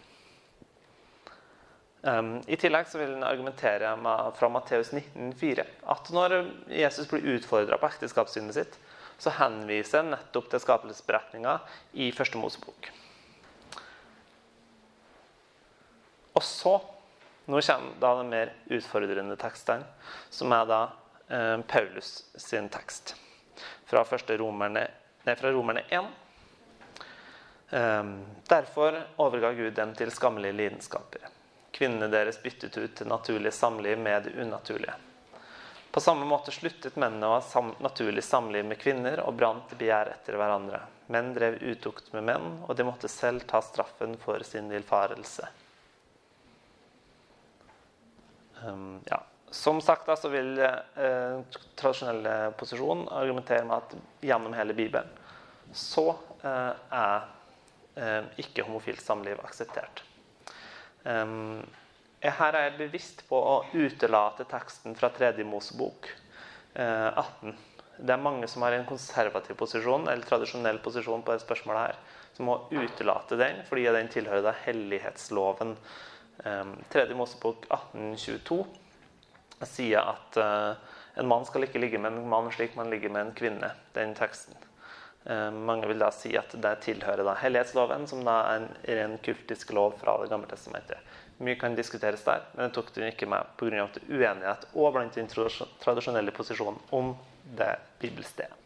[2.03, 5.63] Um, I tillegg så vil han argumentere med, fra Matteus 19,4
[5.93, 6.35] at når
[6.67, 8.75] Jesus blir utfordra på ekteskapssynet sitt,
[9.21, 11.59] så henviser han nettopp til skapelsesberetninga
[12.03, 12.91] i første Mosebok.
[16.33, 16.79] Og så
[17.45, 19.83] Nå kommer da de mer utfordrende tekstene,
[20.31, 20.77] som er da
[21.27, 23.17] eh, Paulus sin tekst.
[23.83, 24.05] Fra,
[24.39, 24.85] romerne,
[25.25, 26.07] nei, fra Romerne 1.
[27.69, 28.03] Eh,
[28.47, 31.27] derfor overga Gud dem til skammelige lidenskaper.
[31.75, 34.95] Kvinnene deres byttet ut til naturlig samliv med det unaturlige.
[35.91, 40.39] På samme måte sluttet mennene å ha naturlig samliv med kvinner og brant begjær etter
[40.39, 40.79] hverandre.
[41.13, 45.49] Menn drev utukt med menn, og de måtte selv ta straffen for sin villfarelse.
[48.52, 48.52] Um,
[49.09, 49.19] ja.
[49.53, 51.35] Som sagt da, så vil eh,
[51.77, 55.11] tradisjonelle posisjon argumentere med at gjennom hele Bibelen
[55.73, 56.07] så
[56.41, 57.27] eh, er
[57.97, 60.03] eh, ikke homofilt samliv akseptert.
[61.03, 61.61] Um,
[62.23, 66.07] her er jeg bevisst på å utelate teksten fra tredje Mosebok
[66.79, 67.57] eh, 18.
[67.97, 71.99] Det er mange som har en konservativ posisjon eller tradisjonell posisjon på det spørsmålet her,
[72.37, 75.75] som må utelate den fordi den tilhører da hellighetsloven.
[76.43, 78.65] Eh, tredje Mosebok 1822
[79.69, 80.75] sier at eh,
[81.21, 83.71] en mann skal ikke ligge med en mann slik man ligger med en kvinne.
[83.93, 84.57] Den teksten.
[85.25, 89.17] Eh, mange vil da si at det tilhører da hellighetsloven, som da er en ren
[89.23, 90.99] kultisk lov fra Det gamle testamentet.
[91.43, 93.87] Mye kan diskuteres der, men det tok den ikke med pga.
[94.09, 97.15] uenighet og blant den tradisjonelle posisjonen om
[97.57, 98.59] det bibelstedet.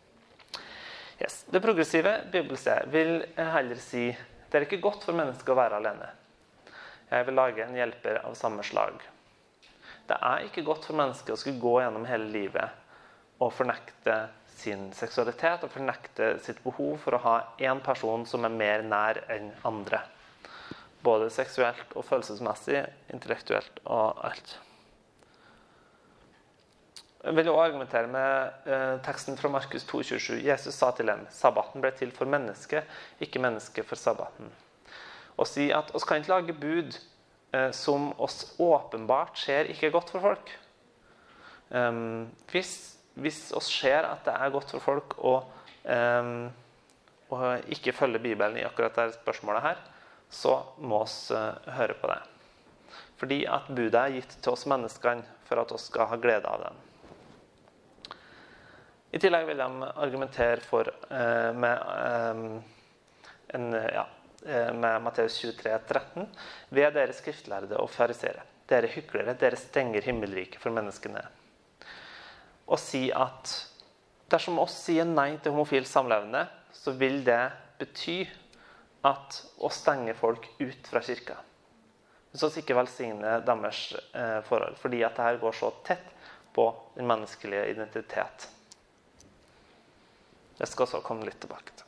[1.21, 1.45] Yes.
[1.49, 4.11] Det progressive bibelstedet vil heller si
[4.51, 6.11] det er ikke godt for mennesket å være alene.
[7.07, 8.99] Jeg vil lage en hjelper av samme slag.
[10.07, 12.83] Det er ikke godt for mennesket å skulle gå gjennom hele livet
[13.43, 14.17] og fornekte
[14.57, 19.21] sin seksualitet og fornekte sitt behov for å ha én person som er mer nær
[19.31, 20.01] enn andre.
[21.05, 22.81] Både seksuelt og følelsesmessig,
[23.13, 24.57] intellektuelt og alt.
[27.27, 30.37] Jeg vil også argumentere med eh, teksten fra Markus 2,27.
[30.45, 32.87] Jesus sa til dem sabbaten ble til for mennesket,
[33.23, 34.51] ikke mennesket for sabbaten.
[35.37, 36.97] Og si at oss kan ikke lage bud
[37.53, 40.53] eh, som oss åpenbart ser ikke er godt for folk.
[42.47, 45.37] Hvis hvis vi ser at det er godt for folk å,
[47.33, 47.37] å
[47.73, 49.79] ikke følge Bibelen i akkurat dette spørsmålet her,
[50.29, 52.19] så må vi uh, høre på det.
[53.17, 56.67] Fordi at budet er gitt til oss menneskene for at vi skal ha glede av
[56.67, 56.83] den.
[59.15, 62.61] I tillegg vil de argumentere for, uh, med,
[63.55, 64.05] en, ja,
[64.45, 66.27] med Matteus 23, 13.
[66.69, 68.43] Ved dere skriftlærde og farisere.
[68.69, 71.21] dere hyklere, dere stenger himmelriket for menneskene.
[72.67, 73.53] Og si at
[74.31, 76.43] dersom oss sier nei til homofilt samlevende,
[76.75, 77.39] så vil det
[77.79, 78.19] bety
[79.07, 81.37] at å stenge folk ut fra kirka.
[82.33, 86.11] Så oss ikke velsigne deres eh, forhold, fordi at dette går så tett
[86.53, 88.49] på den menneskelige identitet.
[90.59, 91.86] Jeg skal også komme litt tilbake til.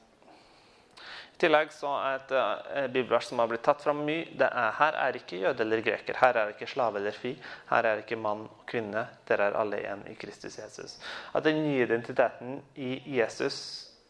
[1.39, 4.25] I tillegg så er et uh, bibelvers som har blitt tatt fram mye.
[4.35, 7.31] det er Her er ikke jøde eller greker, her er ikke slave eller fi,
[7.69, 9.05] her er ikke mann og kvinne.
[9.29, 10.97] Dere er alle én i Kristus Jesus.
[11.31, 13.61] At den nye identiteten i Jesus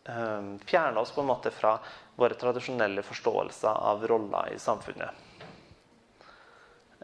[0.10, 1.76] um, fjerner oss på en måte fra
[2.18, 5.22] våre tradisjonelle forståelser av roller i samfunnet.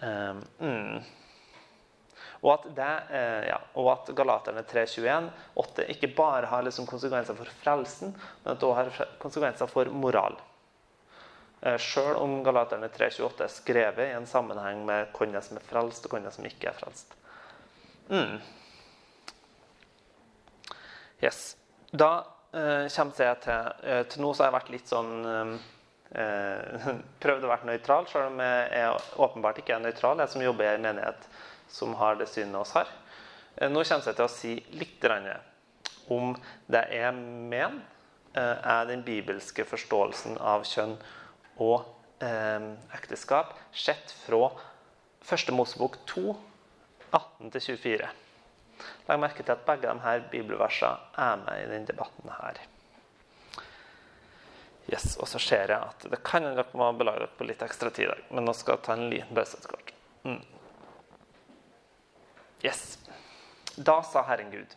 [0.01, 1.05] Um, mm.
[2.45, 5.31] Og at, det, eh, ja, og at Galaterne 3.21
[5.95, 8.12] ikke bare har liksom konsekvenser for frelsen,
[8.43, 10.38] men at det også har konsekvenser for moral.
[11.65, 16.05] Eh, Sjøl om Galaterne 3.28 er skrevet i en sammenheng med hvem som er frelst,
[16.05, 17.17] og hvem som ikke er frelst.
[18.13, 18.38] Mm.
[21.23, 21.55] Yes.
[21.89, 22.12] Da
[22.53, 26.91] eh, kommer jeg til eh, Til nå så har jeg vært litt sånn eh,
[27.23, 28.91] Prøvd å være nøytral, selv om jeg
[29.25, 31.25] åpenbart ikke er nøytral, jeg som jobber i en menighet
[31.75, 32.89] som har det synet oss har.
[33.55, 35.05] Eh, nå kommer jeg til å si litt
[36.13, 36.35] om
[36.71, 37.81] det jeg mener
[38.38, 40.95] eh, er den bibelske forståelsen av kjønn
[41.63, 41.88] og
[42.23, 44.51] eh, ekteskap sett fra
[45.25, 45.51] 1.
[45.57, 46.35] Mosebok 2,
[47.11, 48.11] 18-24.
[49.07, 52.29] Legg merke til at begge disse bibelversene er med i denne debatten.
[52.39, 52.59] her.
[54.85, 57.89] Yes, Og så ser jeg at det kan dere må belage dere på litt ekstra
[57.89, 59.57] tid i dag, men nå skal jeg ta en liten pause.
[60.25, 60.43] Mm.
[62.65, 62.97] Yes.
[63.75, 64.71] Da sa Herren Gud,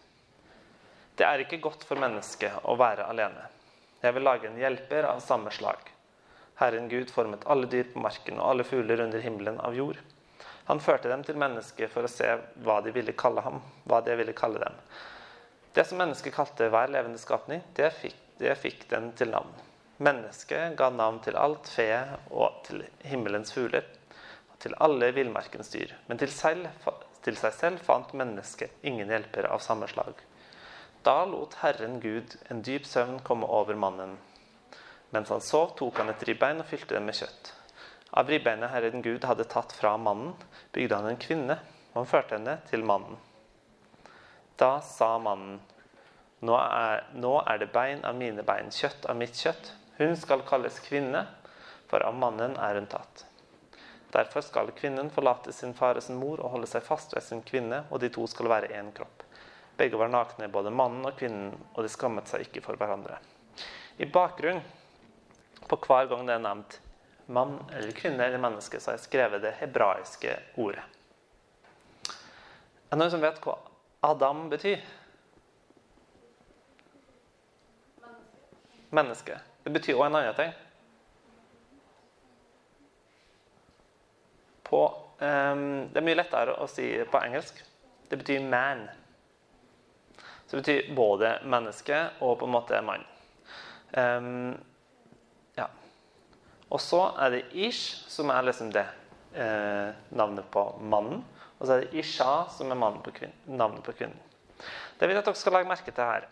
[1.17, 3.47] det er ikke godt for mennesket å være alene.
[4.03, 5.81] Jeg vil lage en hjelper av samme slag.
[6.61, 10.03] Herren Gud formet alle dyr på marken og alle fugler under himmelen av jord.
[10.69, 12.29] Han førte dem til mennesket for å se
[12.67, 14.77] hva de ville kalle ham, hva de ville kalle dem.
[15.73, 19.57] Det som mennesket kalte hver levende skapning, det fikk, det fikk den til navn.
[20.05, 21.89] Mennesket ga navn til alt fe
[22.29, 23.89] og til himmelens fugler,
[24.53, 25.97] og til alle villmarkens dyr.
[26.11, 26.69] Men til selv
[27.25, 30.21] til seg selv fant mennesket ingen hjelper av samme slag.
[31.07, 34.17] Da lot Herren Gud en dyp søvn komme over mannen.
[35.15, 37.53] Mens han sov, tok han et ribbein og fylte det med kjøtt.
[38.19, 40.35] Av ribbeinet Herren Gud hadde tatt fra mannen,
[40.73, 41.59] bygde han en kvinne,
[41.93, 43.17] og han førte henne til mannen.
[44.59, 45.61] Da sa mannen,
[46.43, 49.73] nå er, nå er det bein av mine bein, kjøtt av mitt kjøtt.
[49.99, 51.25] Hun skal kalles kvinne,
[51.91, 53.25] for av mannen er hun tatt.
[54.13, 57.43] Derfor skal kvinnen forlate sin far og sin mor og holde seg fast ved sin
[57.45, 59.25] kvinne, og de to skal være én kropp.
[59.79, 63.21] Begge var nakne, både mannen og kvinnen, og de skammet seg ikke for hverandre.
[64.01, 64.65] I bakgrunnen
[65.69, 66.79] på hver gang det er nevnt
[67.29, 70.85] mann eller kvinne eller menneske, så har jeg skrevet det hebraiske ordet.
[72.89, 73.59] Er det noen som vet hva
[74.09, 74.81] Adam betyr?
[78.97, 79.37] Menneske.
[79.65, 80.55] Det betyr også en annen ting.
[84.69, 84.83] På
[85.21, 87.63] um, Det er mye lettere å si på engelsk.
[88.09, 88.89] Det betyr 'man'.
[90.47, 93.05] Så det betyr både menneske og på en måte mann.
[93.93, 94.57] Um,
[95.57, 95.67] ja.
[96.71, 98.87] Og så er det 'ish', som er liksom det
[99.35, 101.25] eh, navnet på mannen.
[101.59, 103.13] Og så er det 'isha', som er på
[103.47, 104.19] navnet på kvinnen.
[105.01, 106.29] Det vil jeg at dere skal legge merke til her.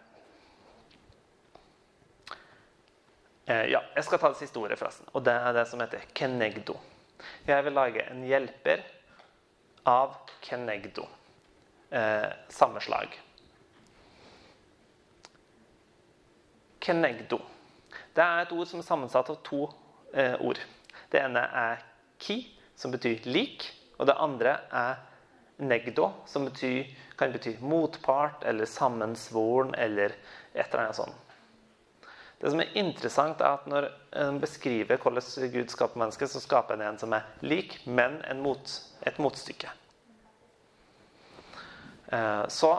[3.47, 5.07] Eh, ja, jeg skal ta det siste ordet, forresten.
[5.13, 6.96] Og det er det som heter 'kenegdo'.
[7.47, 8.83] Jeg vil lage en hjelper
[9.87, 11.07] av kenegdo.
[11.91, 13.15] Eh, samme slag.
[16.83, 17.41] Kenegdo.
[18.15, 19.67] Det er et ord som er sammensatt av to
[20.15, 20.61] eh, ord.
[21.13, 21.85] Det ene er
[22.23, 22.41] ki,
[22.77, 23.69] som betyr lik.
[23.97, 24.99] Og det andre er
[25.57, 30.13] negdo, som betyr, kan bety motpart eller sammensvoren eller
[30.53, 31.26] et eller annet sånt.
[32.39, 33.87] Det som er interessant, er at når
[34.21, 38.75] en beskriver hvordan Gud skaper mennesket, så skaper en en som er lik, men mot,
[39.07, 39.71] et motstykke.
[42.13, 42.73] Eh, så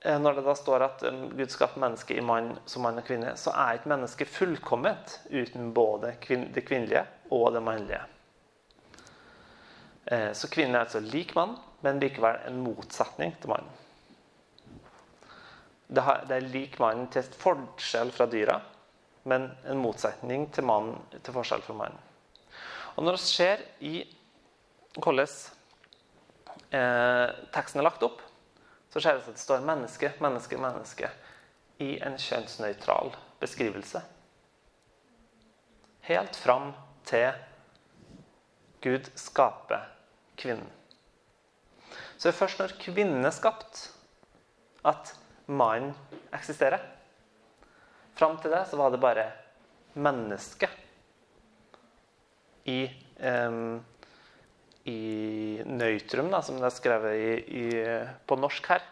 [0.00, 3.34] eh, når det da står at Gud skaper mennesket i mann som mann og kvinne,
[3.36, 6.14] så er ikke mennesket fullkomment uten både
[6.54, 7.04] det kvinnelige
[7.34, 8.04] og det mannlige.
[10.06, 13.76] Eh, så kvinnen er altså lik mann, men likevel en motsetning til mannen.
[15.90, 18.60] Det er lik mannen til forskjell fra dyra,
[19.28, 21.98] men en motsetning til mannen til forskjell fra mannen.
[22.96, 23.94] Og når det skjer i
[24.96, 25.28] hvordan
[26.74, 28.22] eh, teksten er lagt opp,
[28.90, 31.10] så skjer det at det står 'menneske, menneske, menneske'
[31.80, 34.02] i en kjønnsnøytral beskrivelse.
[36.10, 36.72] Helt fram
[37.04, 37.32] til
[38.82, 39.86] Gud skaper
[40.36, 40.68] kvinnen.
[42.16, 43.90] Så det er først når kvinnen er skapt,
[44.84, 45.14] at
[45.46, 45.94] mannen
[46.32, 46.80] eksisterer.
[48.20, 49.22] Fram til det så var det bare
[49.96, 50.68] mennesket
[52.68, 52.82] i,
[53.16, 53.78] um,
[54.84, 57.30] i nøytrum, da, som det er skrevet i,
[57.62, 57.64] i,
[58.28, 58.84] på norsk her.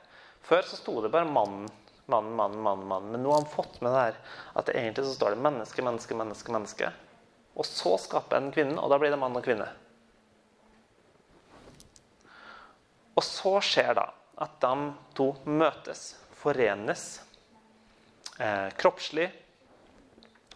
[0.49, 1.69] Før så sto det bare 'mannen',
[2.09, 2.89] mannen, mannen, mannen.
[2.89, 3.13] mannen.
[3.13, 4.19] Men nå har han fått med det her
[4.57, 6.57] at det egentlig så står det 'menneske, menneske, menneske'.
[6.57, 6.93] menneske.
[7.53, 9.69] Og så skaper en kvinnen, og da blir det mann og kvinne.
[13.13, 14.09] Og så skjer da
[14.41, 17.28] at de to møtes, forenes
[18.39, 19.29] eh, kroppslig.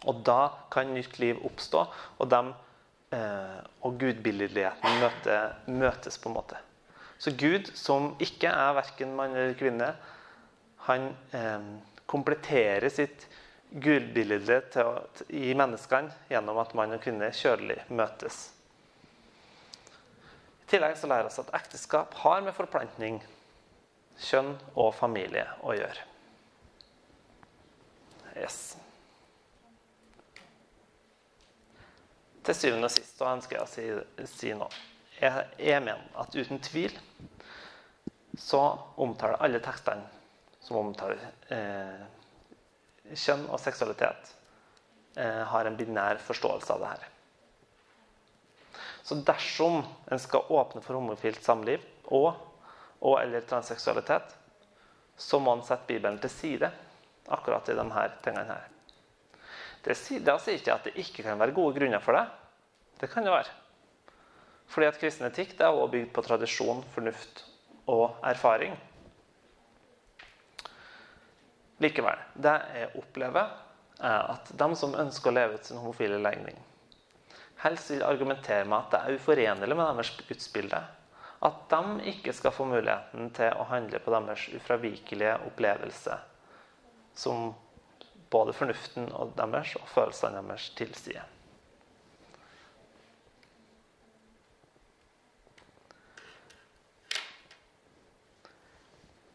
[0.03, 1.85] Og da kan nytt liv oppstå,
[2.17, 2.51] og, dem,
[3.15, 5.37] eh, og gudbilledligheten møte,
[5.71, 6.59] møtes på en måte.
[7.23, 9.93] Så Gud, som ikke er verken mann eller kvinne,
[10.89, 11.69] han eh,
[12.09, 13.29] kompletterer sitt
[13.73, 14.59] gudbilde
[15.33, 18.49] i menneskene gjennom at mann og kvinne kjølig møtes.
[20.63, 23.21] I tillegg så lærer vi oss at ekteskap har med forplantning,
[24.27, 26.12] kjønn og familie å gjøre.
[28.35, 28.77] Yes.
[32.43, 34.71] Til syvende og sist så ønsker jeg å si, si noe.
[35.19, 36.95] Jeg, jeg, mener at uten tvil
[38.39, 38.59] så
[38.99, 40.09] omtaler alle tekstene
[40.63, 41.21] som omtaler
[41.53, 42.01] eh,
[43.13, 44.31] kjønn og seksualitet,
[45.15, 47.09] eh, har en binær forståelse av det her.
[49.03, 51.83] Så dersom en skal åpne for homofilt samliv
[52.15, 52.31] og,
[53.03, 54.33] og eller transseksualitet,
[55.19, 56.71] så må en sette Bibelen til side
[57.27, 58.69] akkurat i disse tingene her.
[59.83, 62.23] Det, da sier ikke at det ikke kan være gode grunner for det.
[63.01, 63.51] Det kan det være.
[64.71, 67.43] Fordi at kristen etikk er også bygd på tradisjon, fornuft
[67.91, 68.77] og erfaring.
[71.83, 73.51] Likevel, det jeg opplever,
[73.99, 76.55] er at de som ønsker å leve ut sin homofile legning,
[77.63, 80.79] helst vil argumentere med at det er uforenlig med deres gudsbilde.
[81.43, 86.15] At de ikke skal få muligheten til å handle på deres ufravikelige opplevelse,
[87.15, 87.53] som
[88.33, 91.29] både fornuften og deres og følelsene deres tilsier.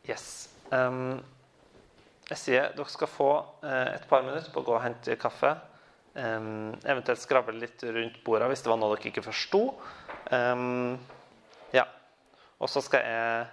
[0.08, 0.48] Yes.
[0.72, 1.20] Um,
[2.28, 3.28] jeg sier dere skal få
[3.62, 5.52] uh, et par minutter på å gå og hente kaffe.
[6.18, 9.62] Um, eventuelt skravle litt rundt bordet hvis det var noe dere ikke forsto.
[10.32, 10.96] Um,
[11.76, 11.84] ja.
[12.58, 13.46] Og så skal jeg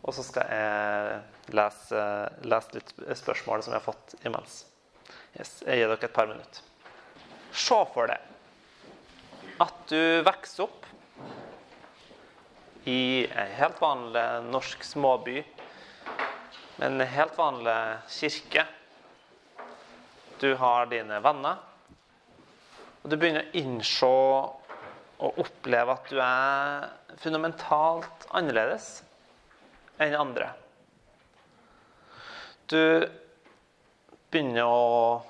[0.00, 2.02] og så skal jeg lese,
[2.48, 4.62] lese, litt spørsmål som jeg har fått imens.
[5.36, 6.62] Yes, jeg gir dere et par minutter.
[7.50, 8.30] Se for deg
[9.60, 10.86] at du vokser opp
[12.88, 15.42] i en helt vanlig norsk småby
[16.78, 17.76] med en helt vanlig
[18.08, 18.64] kirke.
[20.40, 21.60] Du har dine venner.
[23.02, 26.88] Og du begynner å innse og oppleve at du er
[27.20, 29.02] fundamentalt annerledes
[30.00, 30.50] enn andre.
[32.70, 32.80] Du
[34.30, 35.22] begynner å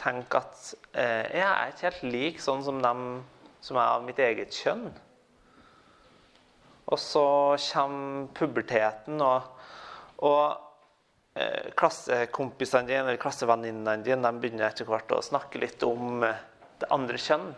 [0.00, 3.02] tenke at eh, jeg er ikke helt lik sånn som dem
[3.64, 4.88] som er av mitt eget kjønn.
[6.88, 7.26] Og så
[7.68, 9.50] kommer puberteten, og,
[10.24, 10.68] og
[11.38, 16.40] Eh, klassekompisene dine eller klassevenninnene dine de begynner etter hvert å snakke litt om eh,
[16.80, 17.52] det andre kjønn.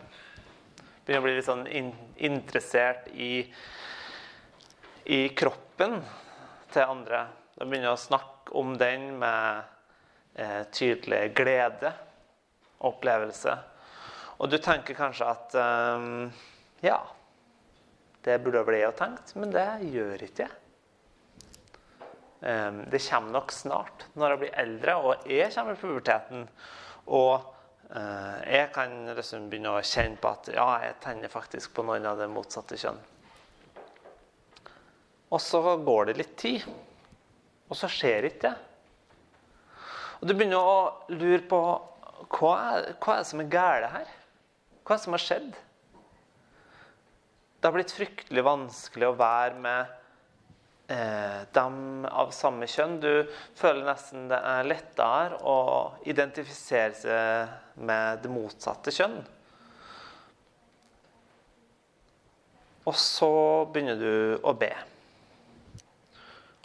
[1.07, 1.89] Begynner å bli litt sånn in
[2.21, 3.47] interessert i,
[5.11, 5.97] i kroppen
[6.71, 7.25] til andre.
[7.57, 9.67] De begynner å snakke om den med
[10.39, 11.91] eh, tydelig glede
[12.79, 13.57] og opplevelse.
[14.39, 16.07] Og du tenker kanskje at eh,
[16.87, 16.97] ja,
[18.23, 20.57] det burde vel ha tenkt, men det gjør ikke jeg.
[22.41, 26.47] Eh, det kommer nok snart når jeg blir eldre og jeg kommer i puberteten.
[27.11, 27.33] Og
[27.91, 32.07] eh, jeg kan liksom begynne å kjenne på at ja, jeg tenner faktisk på noen
[32.07, 33.09] av det motsatte kjønn.
[35.31, 36.65] Og så går det litt tid,
[37.71, 38.55] og så skjer ikke det.
[40.21, 41.61] Og du begynner å lure på
[42.31, 44.11] hva er, hva er det som er galt her?
[44.83, 45.49] Hva er det som har skjedd?
[47.57, 49.97] Det har blitt fryktelig vanskelig å være med
[50.93, 52.99] eh, dem av samme kjønn.
[53.01, 53.11] Du
[53.57, 55.57] føler nesten det er lettere å
[56.09, 59.19] identifisere seg med det motsatte kjønn.
[62.89, 63.33] Og så
[63.69, 64.73] begynner du å be.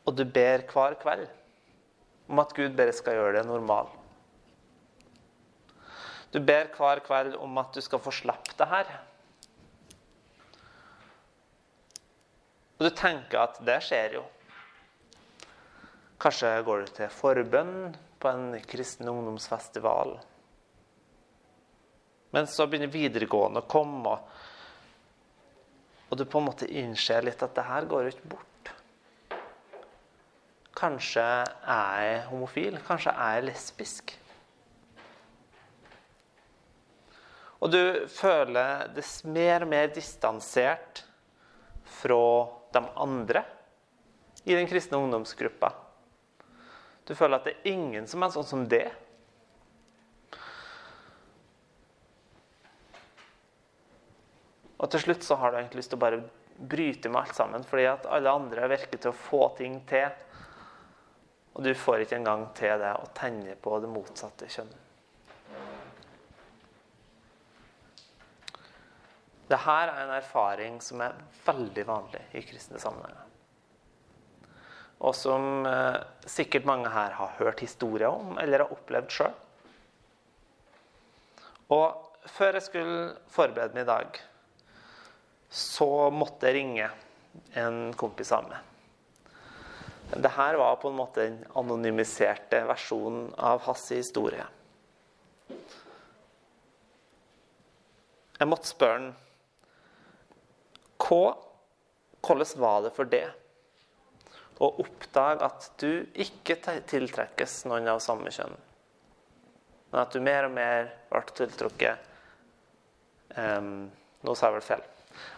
[0.07, 1.27] Og du ber hver kveld
[2.31, 3.91] om at Gud bare skal gjøre det normal.
[6.35, 8.89] Du ber hver kveld om at du skal få slippe det her.
[12.77, 14.25] Og du tenker at det skjer jo.
[16.21, 17.77] Kanskje går du til forbønn
[18.21, 20.17] på en kristen ungdomsfestival.
[22.37, 24.19] Men så begynner videregående å komme.
[26.09, 28.56] og du på en måte innser litt at det her går jo ikke bort.
[30.77, 32.79] Kanskje er jeg homofil.
[32.85, 34.12] Kanskje er jeg lesbisk.
[37.64, 37.81] Og du
[38.12, 41.03] føler det mer og mer distansert
[41.97, 42.20] fra
[42.77, 43.43] de andre
[44.45, 45.72] i den kristne ungdomsgruppa.
[47.07, 48.87] Du føler at det er ingen som er sånn som det.
[54.77, 56.20] Og til slutt så har du egentlig lyst til å bare
[56.57, 60.12] bryte med alt sammen, fordi at alle andre virker til å få ting til.
[61.57, 64.75] Og du får ikke engang til det å tenne på det motsatte kjønn.
[69.47, 73.23] Dette er en erfaring som er veldig vanlig i kristne sammenhenger.
[75.07, 75.99] Og som eh,
[76.29, 79.35] sikkert mange her har hørt historier om eller har opplevd sjøl.
[81.73, 83.01] Og før jeg skulle
[83.33, 84.23] forberede meg i dag,
[85.49, 86.89] så måtte jeg ringe
[87.57, 88.76] en kompis av meg.
[90.11, 94.45] Dette var på en måte den anonymiserte versjonen av hans historie.
[98.37, 99.09] Jeg måtte spørre han
[101.07, 101.35] hva,
[102.27, 103.27] hvordan var det for det
[104.63, 106.57] å oppdage at du ikke
[106.89, 108.55] tiltrekkes noen av samme kjønn,
[109.91, 111.97] men at du mer og mer ble tiltrukket
[113.37, 113.89] um,
[114.27, 114.81] Nå sa jeg vel feil.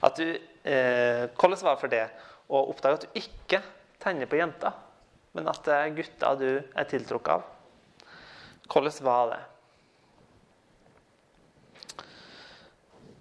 [0.06, 0.28] At du,
[0.64, 2.04] eh, hvordan var det for det
[2.48, 3.58] å oppdage at du ikke
[4.08, 4.72] tenner på jenter,
[5.36, 7.42] men at det er gutter du er tiltrukket av?
[8.68, 9.42] Hvordan var det?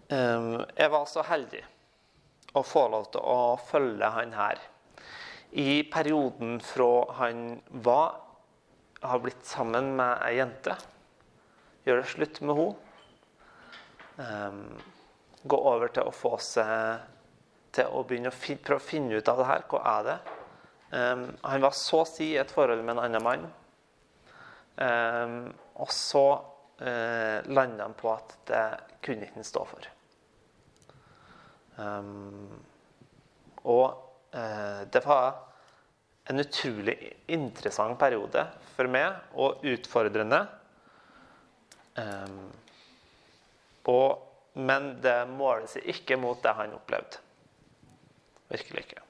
[0.07, 1.63] Jeg var så heldig
[2.55, 4.61] å få lov til å følge han her.
[5.51, 8.23] I perioden fra han var
[9.03, 10.73] har blitt sammen med ei jente,
[11.85, 12.79] gjør det slutt med henne,
[15.47, 17.03] gå over til å få seg
[17.77, 19.67] til å begynne å prøve å finne ut av det her.
[19.69, 20.17] Hva er det?
[20.89, 23.47] Um, han var så å si i et forhold med en annen mann.
[24.77, 25.39] Um,
[25.81, 26.25] og så
[26.79, 28.65] uh, landa han på at det
[29.03, 29.89] kunne ikke han stå for.
[31.77, 32.55] Um,
[33.67, 33.87] og
[34.33, 35.43] uh, det var
[36.27, 36.95] en utrolig
[37.31, 38.43] interessant periode
[38.75, 40.41] for meg, og utfordrende.
[41.97, 42.47] Um,
[43.87, 44.23] og,
[44.59, 47.23] men det måler seg ikke mot det han opplevde.
[48.51, 49.06] Virkelig ikke.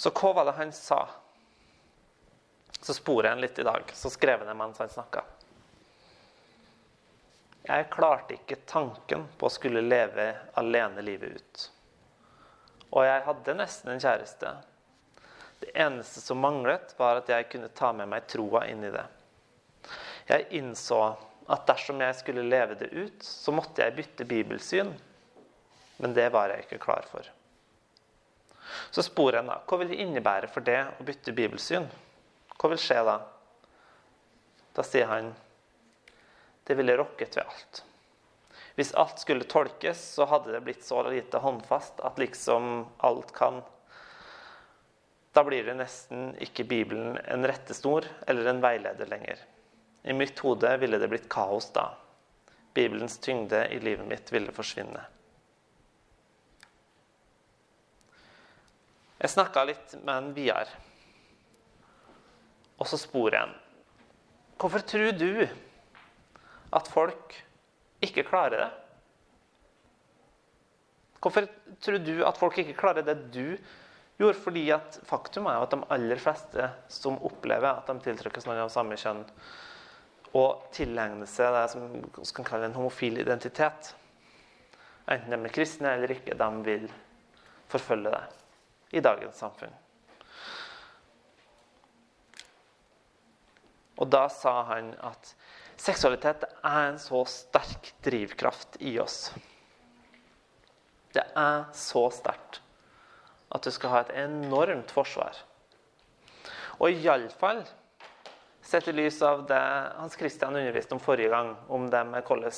[0.00, 1.08] Så hva var det han sa?
[2.80, 3.90] Så sporer jeg han litt i dag.
[3.92, 5.20] Så skrev han det mens han snakka.
[7.68, 10.24] Jeg klarte ikke tanken på å skulle leve
[10.56, 11.64] alene livet ut.
[12.96, 14.54] Og jeg hadde nesten en kjæreste.
[15.60, 19.04] Det eneste som manglet, var at jeg kunne ta med meg troa inn i det.
[20.30, 21.02] Jeg innså
[21.44, 24.94] at dersom jeg skulle leve det ut, så måtte jeg bytte bibelsyn.
[26.00, 27.28] Men det var jeg ikke klar for.
[28.90, 29.58] Så sporer jeg da.
[29.66, 31.86] Hva vil det innebære for det å bytte bibelsyn?
[32.56, 33.20] Hva vil skje da?
[34.76, 35.32] Da sier han
[36.68, 37.80] det ville rokket ved alt.
[38.78, 43.62] Hvis alt skulle tolkes, så hadde det blitt så lite håndfast at liksom alt kan
[45.34, 49.38] Da blir det nesten ikke Bibelen en rettesnor eller en veileder lenger.
[50.02, 51.92] I mitt hode ville det blitt kaos da.
[52.74, 55.04] Bibelens tyngde i livet mitt ville forsvinne.
[59.20, 60.70] Jeg snakka litt med en Vidar,
[62.80, 63.58] og så sporer jeg en.
[64.60, 65.42] Hvorfor tror du
[66.76, 67.36] at folk
[68.00, 68.70] ikke klarer det?
[71.20, 71.50] Hvorfor
[71.84, 73.44] tror du at folk ikke klarer det du
[74.16, 74.40] gjorde?
[74.40, 78.64] Fordi at faktum er jo at de aller fleste som opplever at de tiltrekkes noen
[78.64, 79.20] av samme kjønn,
[80.32, 83.92] og tilegner seg det som vi kan kalle en homofil identitet,
[85.04, 86.92] enten de er kristne eller ikke, de vil
[87.68, 88.39] forfølge det
[88.90, 89.72] i dagens samfunn.
[94.00, 95.34] Og da sa han at
[95.80, 99.30] Seksualitet er en så sterk drivkraft i oss.
[101.16, 102.58] Det er så sterkt
[103.48, 105.38] at du skal ha et enormt forsvar.
[106.84, 107.62] Og iallfall
[108.60, 109.62] sett i lys av det
[109.96, 112.52] Hans Christian underviste om forrige gang, om det med hvordan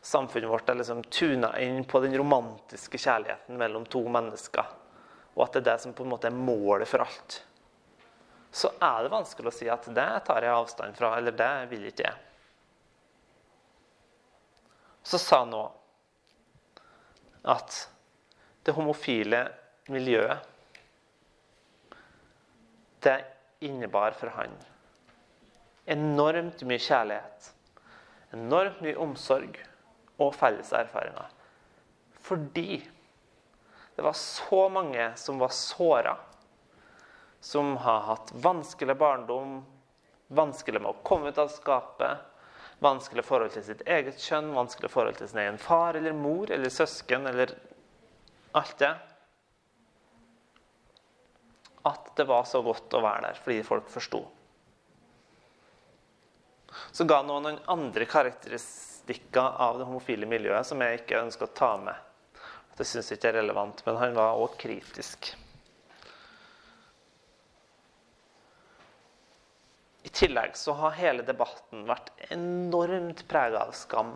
[0.00, 4.70] samfunnet vårt er liksom tuna inn på den romantiske kjærligheten mellom to mennesker,
[5.36, 7.40] og at det er det som på en måte er målet for alt,
[8.50, 11.86] så er det vanskelig å si at det tar jeg avstand fra, eller det vil
[11.90, 12.18] ikke jeg.
[15.06, 15.70] Så sa han òg
[17.50, 17.76] at
[18.66, 19.46] det homofile
[19.88, 20.46] miljøet
[23.00, 23.14] Det
[23.64, 24.52] innebar for han
[25.90, 27.50] enormt mye kjærlighet,
[28.36, 29.58] enormt mye omsorg
[30.20, 31.30] og felles erfaringer.
[32.20, 32.82] Fordi
[33.96, 36.16] Det var så mange som var såra.
[37.40, 39.60] Som har hatt vanskelig barndom,
[40.28, 42.18] vanskelig med å komme ut av skapet,
[42.80, 46.72] vanskelig forhold til sitt eget kjønn, vanskelig forhold til sin egen far eller mor eller
[46.72, 47.54] søsken eller
[48.56, 48.92] alt det.
[51.88, 54.22] At det var så godt å være der fordi folk forsto.
[56.92, 61.72] Så ga noen andre karakteristikker av det homofile miljøet som jeg ikke ønsker å ta
[61.80, 62.09] med.
[62.80, 65.26] Det syns ikke er relevant, men han var òg kritisk.
[70.00, 74.14] I tillegg så har hele debatten vært enormt prega av skam.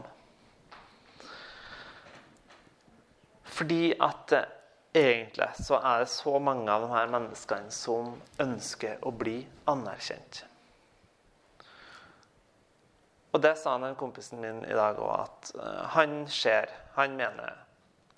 [3.55, 4.49] Fordi at eh,
[4.97, 10.41] egentlig så er det så mange av de her menneskene som ønsker å bli anerkjent.
[13.37, 17.21] Og det sa han en kompisen min i dag òg, at uh, han ser, han
[17.21, 17.64] mener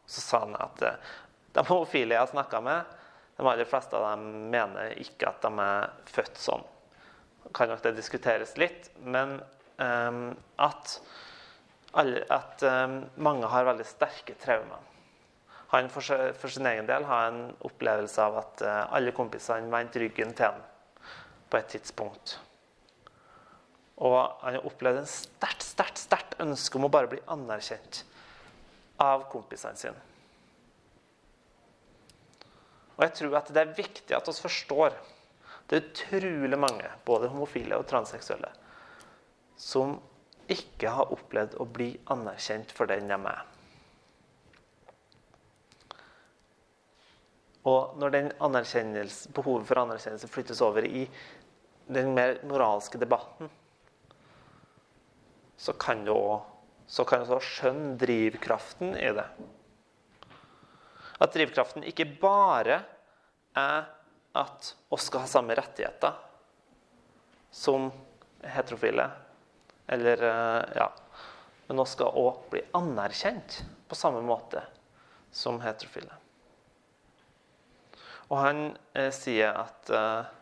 [0.07, 1.13] Så sa han at uh,
[1.57, 2.97] de homofile jeg har snakka med,
[3.37, 6.65] de aller fleste av dem mener ikke at de er født sånn
[7.55, 8.91] kan nok det diskuteres litt.
[9.05, 9.39] Men
[9.77, 10.31] um,
[10.63, 10.99] at,
[11.95, 14.83] at um, mange har veldig sterke traumer.
[15.73, 16.07] Han for,
[16.49, 20.61] sin egen del har en opplevelse av at uh, alle kompisene vendte ryggen til ham
[21.51, 22.39] på et tidspunkt.
[23.97, 28.05] Og han har opplevd en sterkt, sterkt, sterkt ønske om å bare bli anerkjent
[29.03, 30.03] av kompisene sine.
[32.97, 34.97] Og jeg tror at det er viktig at vi forstår
[35.67, 38.53] det er utrolig mange, både homofile og transseksuelle,
[39.59, 39.97] som
[40.53, 43.43] ikke har opplevd å bli anerkjent for den de er.
[47.67, 48.29] Og når den
[49.35, 51.03] behovet for anerkjennelse flyttes over i
[51.91, 53.51] den mer moralske debatten,
[55.59, 56.05] så kan
[56.87, 59.27] du også skjønne drivkraften i det.
[61.19, 62.83] At drivkraften ikke bare
[63.57, 63.87] er
[64.37, 66.13] at oss skal ha samme rettigheter
[67.51, 67.89] som
[68.45, 69.09] heterofile.
[69.87, 70.91] Eller eh, ja.
[71.67, 74.63] Men oss skal òg bli anerkjent på samme måte
[75.35, 76.13] som heterofile.
[78.29, 78.63] Og han
[78.95, 80.33] eh, sier at eh,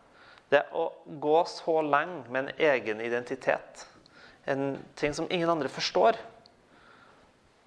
[0.53, 3.87] det å gå så lenge med en egen identitet,
[4.45, 6.19] en ting som ingen andre forstår,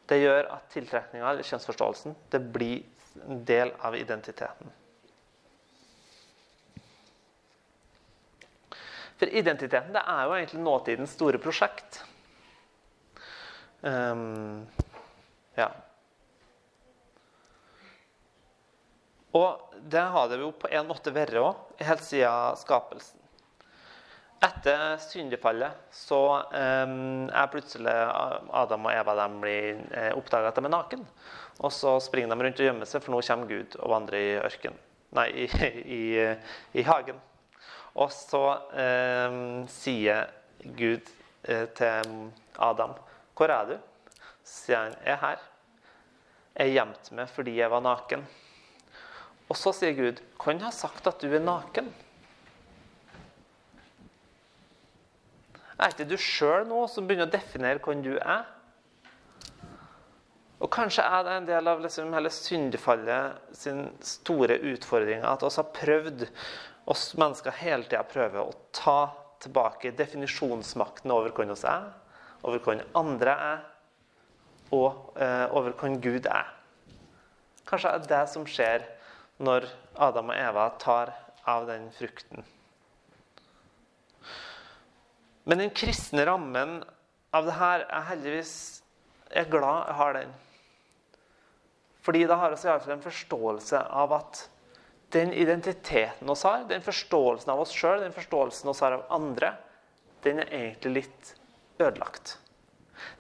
[0.09, 4.71] det gjør at tiltrekninga eller kjønnsforståelsen det blir en del av identiteten.
[9.19, 12.01] For identiteten det er jo egentlig nåtidens store prosjekt.
[13.83, 14.67] Um,
[15.59, 15.69] ja.
[19.35, 23.18] Og det har det jo på en måte vært òg, helt siden skapelsen.
[24.39, 27.95] Etter syndefallet så um, er plutselig
[28.55, 31.03] Adam og Eva de eh, oppdaga at de er naken.
[31.59, 34.37] Og så springer de rundt og gjemmer seg, for nå kommer Gud og vandrer i
[34.39, 34.79] ørken.
[35.19, 35.49] Nei, i,
[35.99, 36.03] i,
[36.79, 37.19] i hagen.
[37.99, 38.45] Og så
[38.79, 39.39] eh,
[39.75, 40.31] sier
[40.79, 41.11] Gud
[41.43, 42.17] eh, til
[42.59, 42.95] Adam,
[43.35, 43.79] 'Hvor er du?'
[44.45, 45.39] Så sier han, 'Jeg er her.
[46.59, 48.27] Jeg gjemte meg fordi jeg var naken.'
[49.49, 51.91] Og så sier Gud, 'Kan ha sagt at du er naken?'
[55.79, 58.47] Er ikke du sjøl nå som begynner å definere hvem du er?
[60.59, 65.61] Og Kanskje er det en del av liksom hele syndefallet sin store utfordring at oss
[65.61, 66.27] har prøvd
[66.91, 68.99] oss mennesker hele tida prøver å ta
[69.45, 71.89] tilbake definisjonsmakten over hvem vi er,
[72.43, 73.65] over hvem andre er,
[74.75, 76.51] og eh, over hvem Gud er.
[77.69, 78.87] Kanskje er det det som skjer
[79.39, 81.15] når Adam og Eva tar
[81.49, 82.43] av den frukten.
[85.49, 86.83] Men den kristne rammen
[87.33, 88.53] av det her er heldigvis
[89.29, 90.31] Jeg er glad jeg har den.
[92.05, 94.43] Fordi da har vi iallfall en forståelse av at
[95.13, 99.51] den identiteten vi har, den forståelsen av oss sjøl, den forståelsen vi har av andre,
[100.25, 101.35] den er egentlig litt
[101.81, 102.39] ødelagt.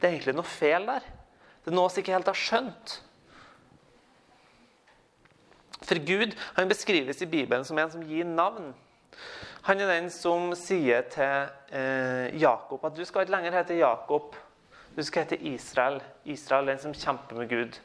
[0.00, 1.04] Det er egentlig noe feil der.
[1.64, 2.96] Det er noe vi ikke helt har skjønt.
[5.84, 8.72] For Gud han beskrives i Bibelen som en som gir navn.
[9.66, 14.36] Han er den som sier til eh, Jakob at du skal ikke lenger hete Jakob,
[14.94, 16.00] du skal hete Israel.
[16.24, 17.78] Israel er den som kjemper med Gud.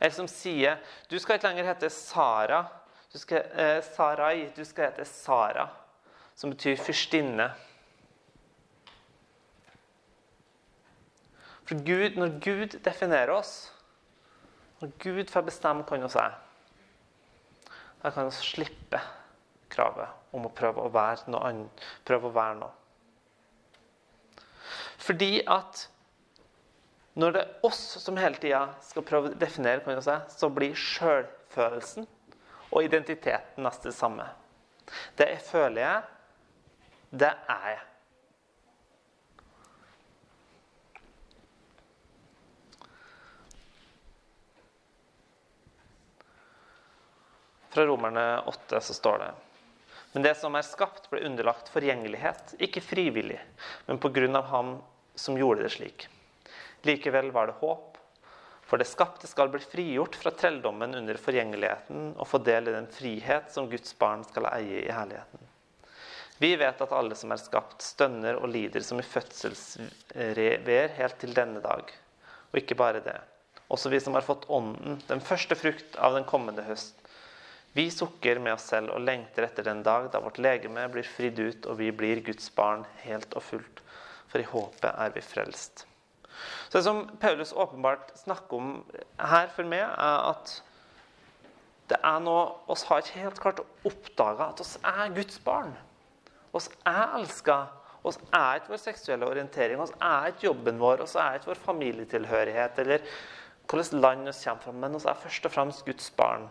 [0.00, 0.80] Eller som sier
[1.10, 2.64] du skal ikke lenger hete Sara,
[3.12, 5.68] du skal, eh, Sarai, du skal hete Sara,
[6.34, 7.50] som betyr fyrstinne.
[11.64, 13.72] For Gud, når Gud definerer oss,
[14.80, 16.36] når Gud får bestemme hvem vi er,
[18.02, 19.00] da kan vi slippe
[19.70, 22.76] kravet om å prøve å være noe annet, prøve å være noe.
[25.00, 25.88] Fordi at
[27.20, 30.76] Når det er oss som hele tida skal prøve å definere, kan si, så blir
[30.78, 32.06] sjølfølelsen
[32.70, 34.28] og identiteten nesten det samme.
[35.18, 36.02] Det jeg føler jeg,
[37.10, 37.82] det er jeg.
[47.70, 49.30] Fra Romerne 8 så står det
[50.12, 53.38] Men det som er skapt, ble underlagt forgjengelighet, ikke frivillig,
[53.86, 54.00] men
[54.36, 54.72] av ham
[55.14, 56.08] som gjorde det slik.
[56.82, 57.98] Likevel var det håp.
[58.70, 62.86] For det skapte skal bli frigjort fra trelldommen under forgjengeligheten og få del i den
[62.86, 65.42] frihet som Guds barn skal eie i herligheten.
[66.38, 71.34] Vi vet at alle som er skapt, stønner og lider som i fødselsveer helt til
[71.36, 71.90] denne dag.
[72.52, 73.18] Og ikke bare det.
[73.68, 76.99] Også vi som har fått Ånden, den første frukt av den kommende høst.
[77.72, 81.38] Vi sukker med oss selv og lengter etter den dag da vårt legeme blir fridd
[81.38, 83.82] ut og vi blir Guds barn helt og fullt.
[84.30, 85.84] For i håpet er vi frelst.
[86.70, 88.84] Så Det som Paulus åpenbart snakker om
[89.18, 90.62] her for meg, er at
[91.90, 95.74] det er noe oss har ikke helt klart oppdaga at oss er Guds barn.
[96.54, 97.66] Oss er elska.
[98.06, 101.62] Oss er ikke vår seksuelle orientering, oss er ikke jobben vår, oss er ikke vår
[101.66, 103.04] familietilhørighet eller
[103.70, 106.48] hvilket land vi kommer fra, men oss er først og fremst Guds barn.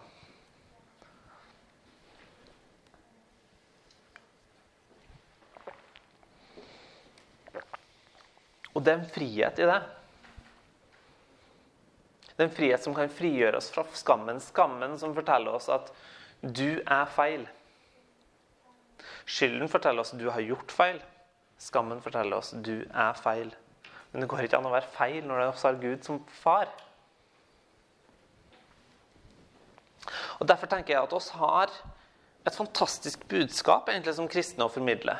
[8.80, 9.80] Og det er en frihet i det.
[12.30, 14.38] Det er en frihet som kan frigjøre oss fra skammen.
[14.40, 15.90] Skammen som forteller oss at
[16.40, 17.42] du er feil.
[19.28, 21.02] Skylden forteller oss at du har gjort feil.
[21.60, 23.52] Skammen forteller oss at du er feil.
[24.14, 26.72] Men det går ikke an å være feil når det også har Gud som far.
[30.40, 31.76] Og Derfor tenker jeg at oss har
[32.48, 35.18] et fantastisk budskap egentlig som kristne å formidle.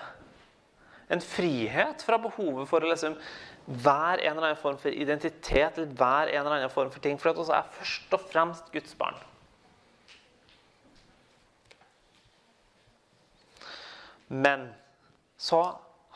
[1.10, 3.16] En frihet fra behovet for å liksom
[3.70, 7.18] hver en eller annen form for identitet eller hver en eller annen form for ting.
[7.22, 9.18] For at vi er først og fremst Guds barn.
[14.30, 14.70] Men
[15.38, 15.64] så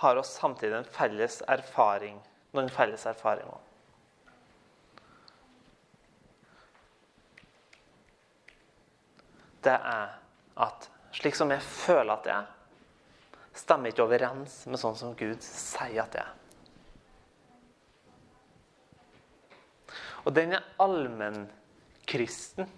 [0.04, 2.20] har vi samtidig en felles erfaring,
[2.54, 3.62] noen felles erfaringer.
[9.64, 10.18] Det er
[10.66, 12.53] at slik som jeg føler at det er,
[13.58, 16.32] stemmer ikke overens med sånn som Gud sier at det er.
[20.24, 22.70] Og den er allmennkristen.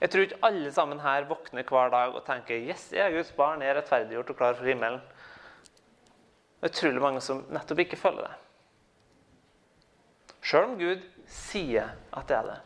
[0.00, 3.32] Jeg tror ikke alle sammen her våkner hver dag og tenker yes, jeg er Guds
[3.34, 5.00] barn, jeg er rettferdiggjort og klar for himmelen.
[6.58, 8.36] Det er utrolig mange som nettopp ikke føler det.
[10.44, 12.60] Sjøl om Gud sier at det er det.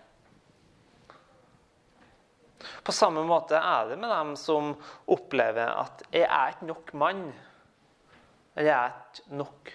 [2.58, 4.72] På samme måte er det med dem som
[5.06, 7.32] opplever at 'jeg er ikke nok mann',
[8.56, 9.72] eller 'jeg er ikke nok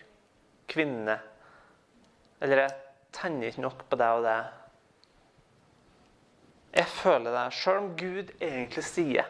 [0.68, 1.20] kvinne',
[2.42, 2.72] eller 'jeg
[3.12, 4.52] tenner ikke nok på deg og det'.
[6.74, 9.26] Jeg føler det, sjøl om Gud egentlig sier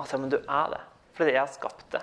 [0.00, 0.80] at ja, men du er det,
[1.14, 2.02] fordi jeg har skapt det.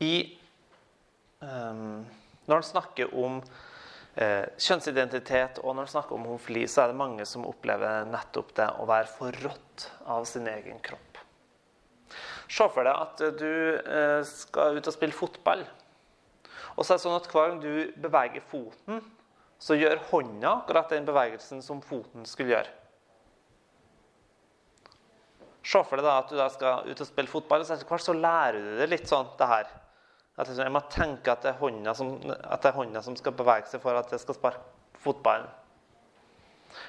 [0.00, 0.37] I
[1.40, 3.36] Når han snakker om
[4.18, 8.54] eh, kjønnsidentitet og når han snakker om homofili, så er det mange som opplever nettopp
[8.58, 11.20] det å være forrådt av sin egen kropp.
[12.48, 15.62] Se for deg at du eh, skal ut og spille fotball.
[16.78, 19.02] Og så er det sånn at hver gang du beveger foten,
[19.58, 22.74] så gjør hånda akkurat den bevegelsen som foten skulle gjøre.
[25.68, 27.90] Se for deg da at du da skal ut og spille fotball, og så etter
[27.90, 29.68] hvert så lærer du deg litt sånn det her.
[30.38, 33.66] At liksom, jeg må tenke at det, er hånda som, er hånda som skal bevege
[33.70, 35.48] seg for at jeg skal sparke fotballen.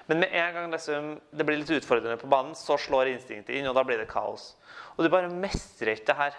[0.05, 3.67] Men med en gang liksom, det blir litt utfordrende på banen, så slår instinktet inn,
[3.69, 4.51] og da blir det kaos.
[4.97, 6.37] Og du bare mestrer ikke det her.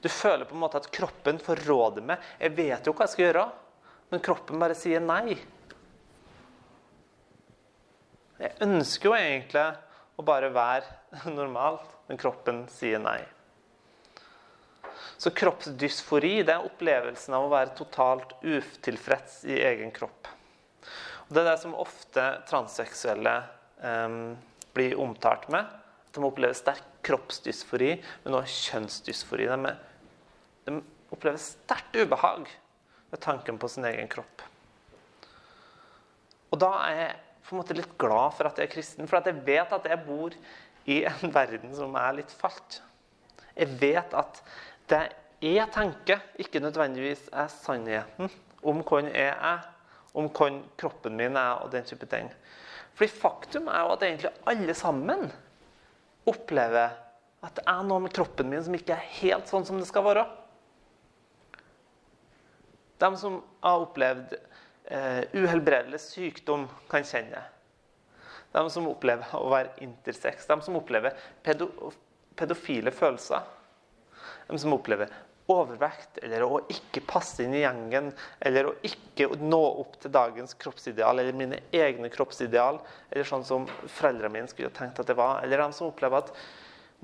[0.00, 2.22] Du føler på en måte at kroppen får råde med.
[2.38, 3.46] Jeg vet jo hva jeg skal gjøre,
[4.12, 5.36] men kroppen bare sier nei.
[8.38, 9.66] Jeg ønsker jo egentlig
[10.18, 13.20] å bare være normalt men kroppen sier nei.
[15.18, 20.30] Så kroppsdysfori det er opplevelsen av å være totalt utilfreds i egen kropp.
[21.26, 23.34] Og det er det som ofte transseksuelle
[23.84, 24.16] eh,
[24.74, 25.66] blir omtalt med.
[26.08, 27.90] At de opplever sterk kroppsdysfori,
[28.24, 29.50] men også kjønnsdysfori.
[29.50, 29.74] De,
[30.68, 30.78] de
[31.12, 32.48] opplever sterkt ubehag
[33.10, 34.46] ved tanken på sin egen kropp.
[36.48, 37.18] Og da er
[37.48, 40.04] på en måte litt glad for at jeg er kristen, for jeg vet at jeg
[40.04, 40.34] bor
[40.88, 42.82] i en verden som er litt falt.
[43.56, 44.42] Jeg vet at
[44.92, 45.02] det
[45.40, 48.30] jeg tenker, ikke nødvendigvis er sannheten
[48.66, 49.66] om hvem jeg er,
[50.18, 52.28] om hvem kroppen min er og den type ting.
[52.98, 55.28] Fordi faktum er jo at egentlig alle sammen
[56.28, 56.96] opplever
[57.46, 60.04] at det er noe med kroppen min som ikke er helt sånn som det skal
[60.04, 60.26] være.
[62.98, 64.34] De som har opplevd
[64.90, 67.44] eh, uhelbredelig sykdom, kan kjenne.
[68.52, 71.70] De som opplever å være intersex, de som opplever pedo
[72.38, 73.42] pedofile følelser.
[74.46, 75.10] De som opplever
[75.48, 78.10] overvekt, eller å ikke passe inn i gjengen,
[78.44, 83.64] eller å ikke nå opp til dagens kroppsideal, eller mine egne kroppsideal, eller sånn som
[83.86, 86.34] foreldrene mine skulle tenkt at det var, eller de som opplever at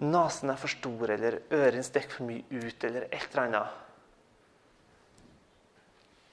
[0.04, 3.80] nesen er for stor, eller ørene stikker for mye ut, eller et eller annet.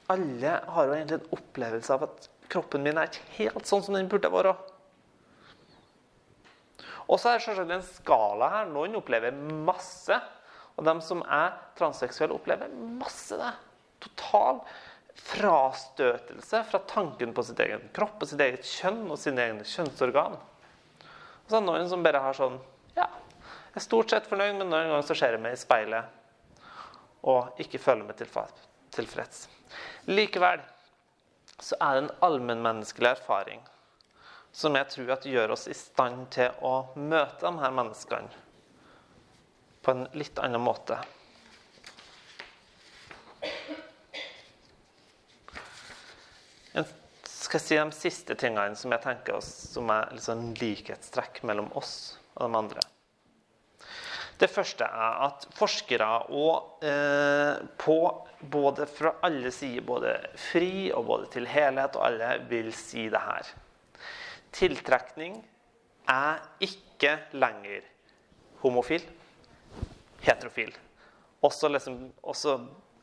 [0.10, 3.96] Alle har jo egentlig en opplevelse av at kroppen min er ikke helt sånn som
[3.96, 4.56] den burde være.
[7.12, 8.70] Og så er det selvsagt en skala her.
[8.72, 10.16] Noen opplever masse.
[10.80, 13.52] Og de som er transseksuelle, opplever masse det.
[14.02, 14.62] Total
[15.22, 20.38] frastøtelse fra tanken på sitt egen kropp og sitt eget kjønn og sine egne kjønnsorgan.
[20.40, 22.58] Og så er det noen som bare har sånn
[22.96, 23.10] Ja,
[23.72, 26.18] jeg er stort sett fornøyd, men noen ganger så ser jeg meg i speilet
[27.28, 29.44] og ikke føler meg tilfreds.
[30.10, 30.64] Likevel
[31.62, 33.62] så er det en allmennmenneskelig erfaring
[34.52, 38.42] som jeg tror at gjør oss i stand til å møte de her menneskene
[39.82, 40.98] på en litt annen måte.
[46.72, 46.86] Jeg
[47.26, 52.20] skal si de siste tingene som jeg tenker oss, som er liksom likhetstrekk mellom oss
[52.36, 52.84] og de andre.
[54.42, 57.98] Det første er at forskere og eh, på
[58.42, 60.16] både fra alle sider, både
[60.50, 63.52] fri og både til helhet, og alle vil si det her.
[64.52, 65.38] Tiltrekning
[66.10, 67.86] er ikke lenger
[68.64, 69.06] homofil,
[70.26, 70.74] heterofil.
[71.46, 72.58] Også, liksom, også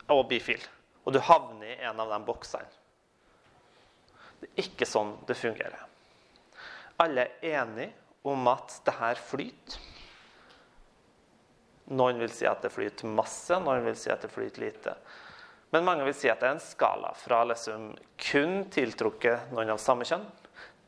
[0.09, 0.63] og bifil.
[1.05, 2.67] Og du havner i en av de boksene.
[4.39, 5.87] Det er ikke sånn det fungerer.
[6.99, 7.93] Alle er enige
[8.27, 9.79] om at det her flyter.
[11.89, 14.95] Noen vil si at det flyter masse, noen vil si at det flyter lite.
[15.73, 19.81] Men mange vil si at det er en skala fra liksom kun tiltrukket noen av
[19.81, 20.25] samme kjønn,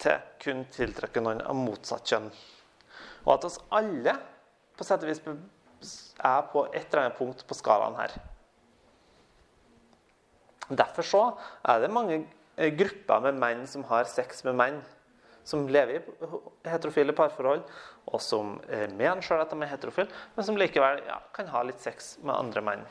[0.01, 2.29] til kun tiltrukket noen av motsatt kjønn.
[3.27, 4.17] Og at oss alle
[4.77, 5.25] på sett og vis
[6.25, 8.15] er på et eller annet punkt på skalaen her.
[10.71, 11.23] Derfor så
[11.67, 12.23] er det mange
[12.57, 14.79] eh, grupper med menn som har sex med menn,
[15.51, 17.63] som lever i heterofile parforhold,
[18.11, 21.63] og som eh, mener sjøl at de er heterofile, men som likevel ja, kan ha
[21.67, 22.85] litt sex med andre menn.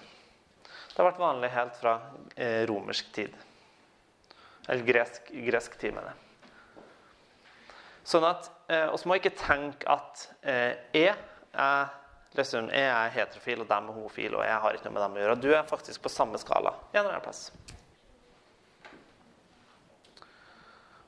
[0.90, 1.94] Det har vært vanlig helt fra
[2.36, 3.36] eh, romersk tid.
[4.68, 6.26] Eller gresk, gresk tid, mener jeg.
[8.10, 11.16] Sånn at eh, oss må ikke tenke at eh, jeg,
[11.54, 11.92] er,
[12.38, 15.18] liksom, jeg er heterofil, og dem er homofile, og jeg har ikke noe med dem
[15.18, 15.40] å gjøre.
[15.46, 16.74] Du er faktisk på samme skala.
[16.92, 17.48] En eller annen plass.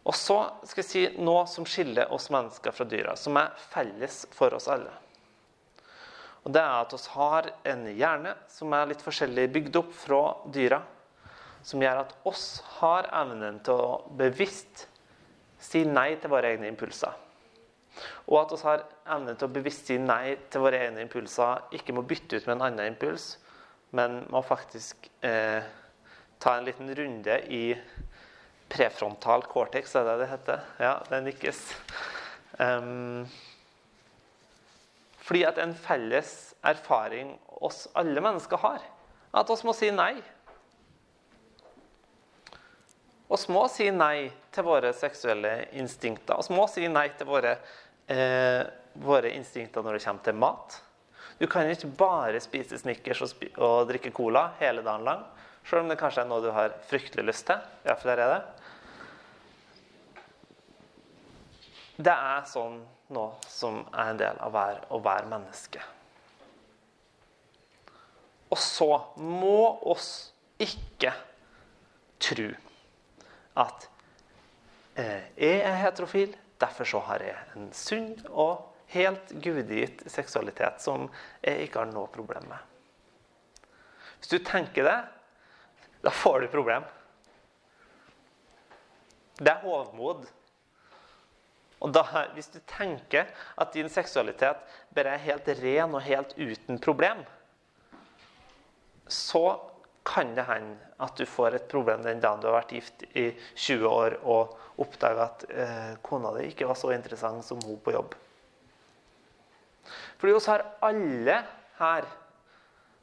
[0.01, 4.23] Og så skal jeg si noe som skiller oss mennesker fra dyra, som er felles
[4.33, 4.93] for oss alle.
[6.41, 10.21] Og det er at vi har en hjerne som er litt forskjellig bygd opp fra
[10.53, 10.81] dyra.
[11.61, 12.45] Som gjør at oss
[12.79, 14.87] har evnen til å bevisst
[15.61, 17.13] si nei til våre egne impulser.
[18.25, 18.85] Og at vi har
[19.17, 21.67] evnen til å bevisst si nei til våre egne impulser.
[21.77, 23.35] Ikke må bytte ut med en annen impuls,
[23.93, 25.61] men må faktisk eh,
[26.41, 27.65] ta en liten runde i
[28.72, 30.67] prefrontal cortex, er det det heter?
[30.80, 31.63] Ja, det nikkes.
[32.59, 33.28] Um,
[35.22, 38.84] fordi at en felles erfaring oss alle mennesker har,
[39.32, 40.13] at vi må si nei.
[43.32, 46.41] Vi må si nei til våre seksuelle instinkter.
[46.49, 47.57] Vi må si nei til våre,
[48.11, 48.63] eh,
[48.99, 50.82] våre, instinkter når det kommer til mat.
[51.39, 55.24] Du kan ikke bare spise Snickers og, spi og drikke cola hele dagen lang.
[55.63, 57.61] Selv om det kanskje er noe du har fryktelig lyst til.
[57.86, 58.61] Iallfall er det.
[62.01, 62.79] Det er sånn
[63.13, 65.81] nå som er en del av hver, og hver menneske.
[68.51, 68.89] Og så
[69.21, 70.31] må oss
[70.61, 71.13] ikke
[72.21, 72.49] tro
[73.61, 73.87] at
[74.95, 81.07] eh, jeg er heterofil, derfor så har jeg en sunn og helt gudgitt seksualitet som
[81.41, 82.59] jeg ikke har noe problem med.
[84.19, 84.97] Hvis du tenker det,
[86.03, 86.83] da får du problem.
[89.41, 90.27] Det er hovmod.
[91.82, 92.03] Og da,
[92.36, 94.61] Hvis du tenker at din seksualitet
[94.93, 97.23] bare er helt ren og helt uten problem,
[99.07, 99.59] så
[100.05, 103.32] kan det hende at du får et problem den dagen du har vært gift i
[103.55, 107.93] 20 år og oppdager at eh, kona di ikke var så interessant som hun på
[107.93, 108.15] jobb.
[110.21, 111.38] Fordi oss har alle
[111.82, 112.07] her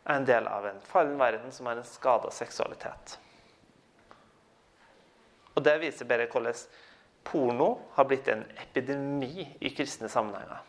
[0.09, 3.18] er en del av en fallen verden som har en skada seksualitet.
[5.55, 6.55] Og det viser bare hvordan
[7.29, 10.64] porno har blitt en epidemi i kristne sammenhenger.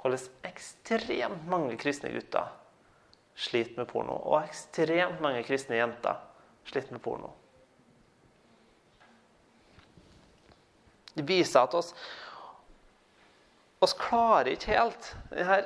[0.00, 2.52] Hvordan ekstremt mange kristne gutter
[3.36, 4.16] sliter med porno.
[4.24, 6.20] Og ekstremt mange kristne jenter
[6.66, 7.32] sliter med porno.
[11.16, 11.94] Det viser at oss,
[13.80, 15.62] oss klarer ikke helt denne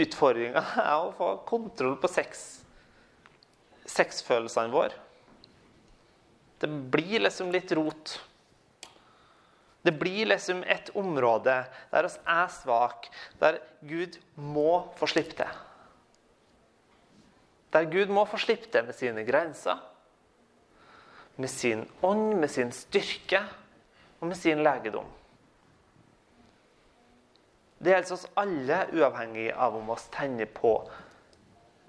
[0.00, 0.62] utfordringa
[1.04, 2.46] å få kontroll på sex,
[3.88, 4.96] sexfølelsene våre.
[6.58, 8.16] Det blir liksom litt rot.
[9.86, 11.54] Det blir liksom et område
[11.92, 15.60] der oss er svake, der Gud må få slippe til.
[17.72, 19.78] Der Gud må få slippe til med sine grenser,
[21.36, 23.44] med sin ånd, med sin styrke
[24.20, 25.06] og med sin legedom.
[27.78, 30.72] Det gjelder oss alle, uavhengig av om vi tenner på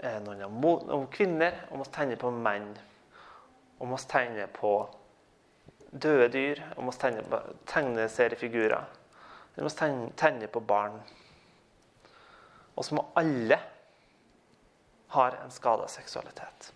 [0.03, 0.43] eh, noen
[0.93, 2.69] om kvinner, om vi tenner på menn,
[3.81, 4.73] om vi tenner på
[5.91, 8.95] døde dyr, og må tegne, på tegneseriefigurer,
[9.55, 11.01] Vi må tegne, tegne på barn.
[12.77, 13.57] Og så må alle
[15.11, 16.69] har en skada seksualitet.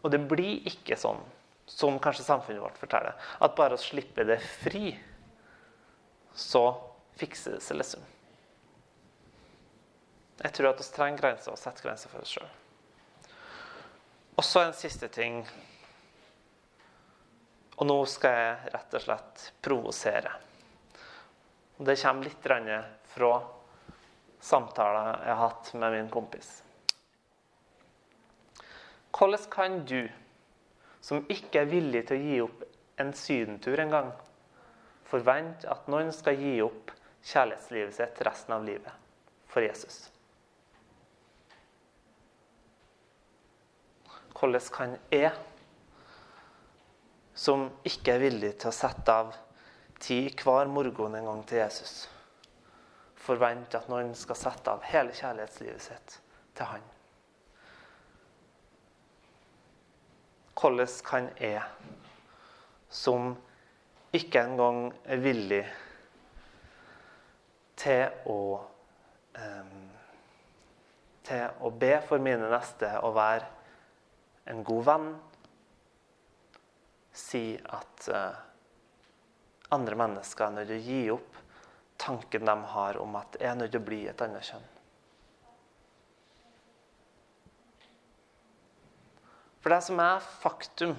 [0.00, 1.20] Og det blir ikke sånn
[1.68, 4.94] som kanskje samfunnet vårt forteller, at bare å slippe det fri,
[6.32, 6.62] så
[7.18, 8.06] fikser det seg liksom.
[10.38, 12.48] Jeg tror at vi trenger grenser og setter grenser for oss sjøl.
[14.38, 15.40] Og så en siste ting.
[17.78, 20.30] Og nå skal jeg rett og slett provosere.
[21.78, 22.46] Det kommer litt
[23.10, 23.32] fra
[24.38, 26.50] samtaler jeg har hatt med min kompis.
[29.18, 30.06] Hvordan kan du,
[31.00, 32.62] som ikke er villig til å gi opp
[33.02, 34.12] en sydentur engang,
[35.08, 36.92] forvente at noen skal gi opp
[37.26, 38.94] kjærlighetslivet sitt resten av livet
[39.50, 40.04] for Jesus?
[44.38, 45.32] Hvordan kan jeg,
[47.34, 49.32] som ikke er villig til å sette av
[49.98, 52.08] tid hver morgen en gang til Jesus,
[53.18, 56.20] forvente at noen skal sette av hele kjærlighetslivet sitt
[56.54, 56.86] til Han.
[60.58, 61.62] Hvordan kan jeg,
[62.90, 63.34] som
[64.14, 65.64] ikke engang er villig
[67.78, 68.40] til å
[69.38, 69.84] um,
[71.28, 73.57] til å be for mine neste og være
[74.48, 75.08] en god venn,
[77.18, 78.38] si at uh,
[79.74, 81.38] andre mennesker er nødt til å gi opp
[81.98, 84.66] tanken de har om at jeg er nødt til å bli et annet kjønn.
[89.58, 90.94] For det som er faktum,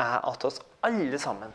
[0.00, 1.52] er at oss alle sammen,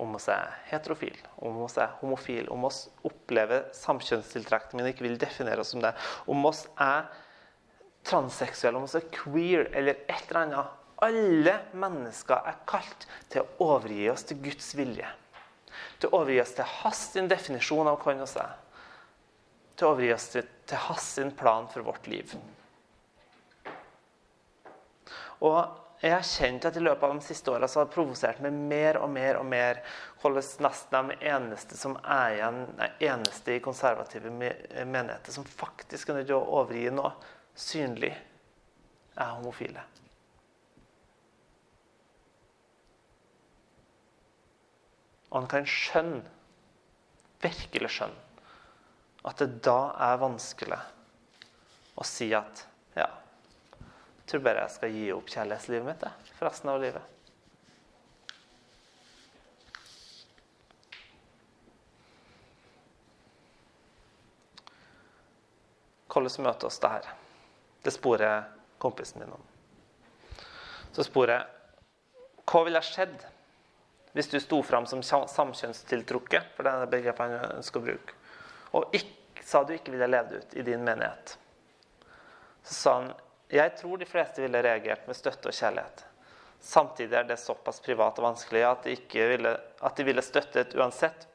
[0.00, 2.70] om vi er heterofile, om vi er homofile, om vi
[3.10, 5.92] opplever samkjønnstiltrekning, men ikke vil definere oss som det,
[6.30, 7.10] om oss er
[8.04, 13.68] transseksuelle, om vi er queer eller et eller annet Alle mennesker er kalt til å
[13.74, 15.08] overgi oss til Guds vilje
[16.04, 18.58] til å overgi oss til hans definisjon av hvem vi er.
[19.74, 22.34] Til å overgi oss til, til hans plan for vårt liv.
[25.44, 25.58] Og
[26.04, 28.98] jeg har kjent at i løpet av de siste åra har det provosert meg mer
[29.00, 29.80] og mer og mer
[30.20, 36.20] hvordan nesten de eneste som er igjen, er eneste i konservative menigheter som faktisk er
[36.20, 37.14] nødt til å overgi noe
[37.54, 38.12] synlig,
[39.14, 39.82] er homofile.
[45.30, 46.22] Og han kan skjønne,
[47.42, 48.20] virkelig skjønne,
[49.24, 50.78] at det da er vanskelig
[51.98, 53.08] å si at ja,
[53.80, 57.10] jeg tror bare jeg skal gi opp kjærlighetslivet mitt jeg, for resten av livet.
[66.14, 67.12] Hvordan møter oss det her?
[67.84, 68.44] Det sporer
[68.82, 69.42] kompisen min om.
[70.92, 71.46] Så sporer jeg
[72.44, 73.16] hva ville skjedd
[74.14, 78.14] hvis du sto fram som samkjønnstiltrukket, for det er begrepet han ønsker å bruke,
[78.78, 81.34] og ikke, sa du ikke ville levd ut i din menighet,
[82.62, 83.10] så sa han
[83.54, 86.04] jeg tror de fleste ville reagert med støtte og kjærlighet.
[86.64, 88.96] Samtidig er det såpass privat og vanskelig at de,
[89.28, 89.52] ville,
[89.84, 91.26] at de ville støttet uansett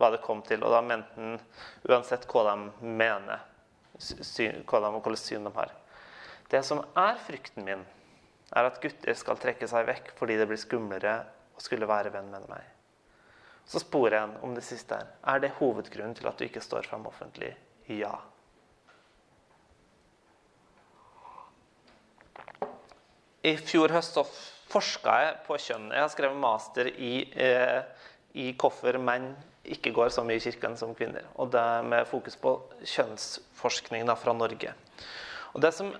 [0.00, 0.64] hva det kom til.
[0.64, 1.36] Og da mente han
[1.90, 3.44] uansett hva de mener,
[4.00, 5.74] syn, hva de, hvilket syn de har.
[6.48, 7.84] Det som er frykten min,
[8.56, 11.20] er at gutter skal trekke seg vekk fordi det blir skumlere
[11.58, 12.64] å skulle være venn med meg.
[13.68, 15.10] Så sporer jeg en om det siste her.
[15.28, 17.52] Er det hovedgrunnen til at du ikke står fram offentlig?
[17.92, 18.14] Ja.
[23.44, 24.24] I fjor høst så
[24.68, 25.92] forska jeg på kjønn.
[25.92, 27.84] Jeg har skrevet master i, eh,
[28.40, 29.34] i hvorfor menn
[29.68, 31.28] ikke går så mye i kirken som kvinner.
[31.36, 34.72] Og det med fokus på kjønnsforskning da, fra Norge.
[35.52, 35.92] Og det som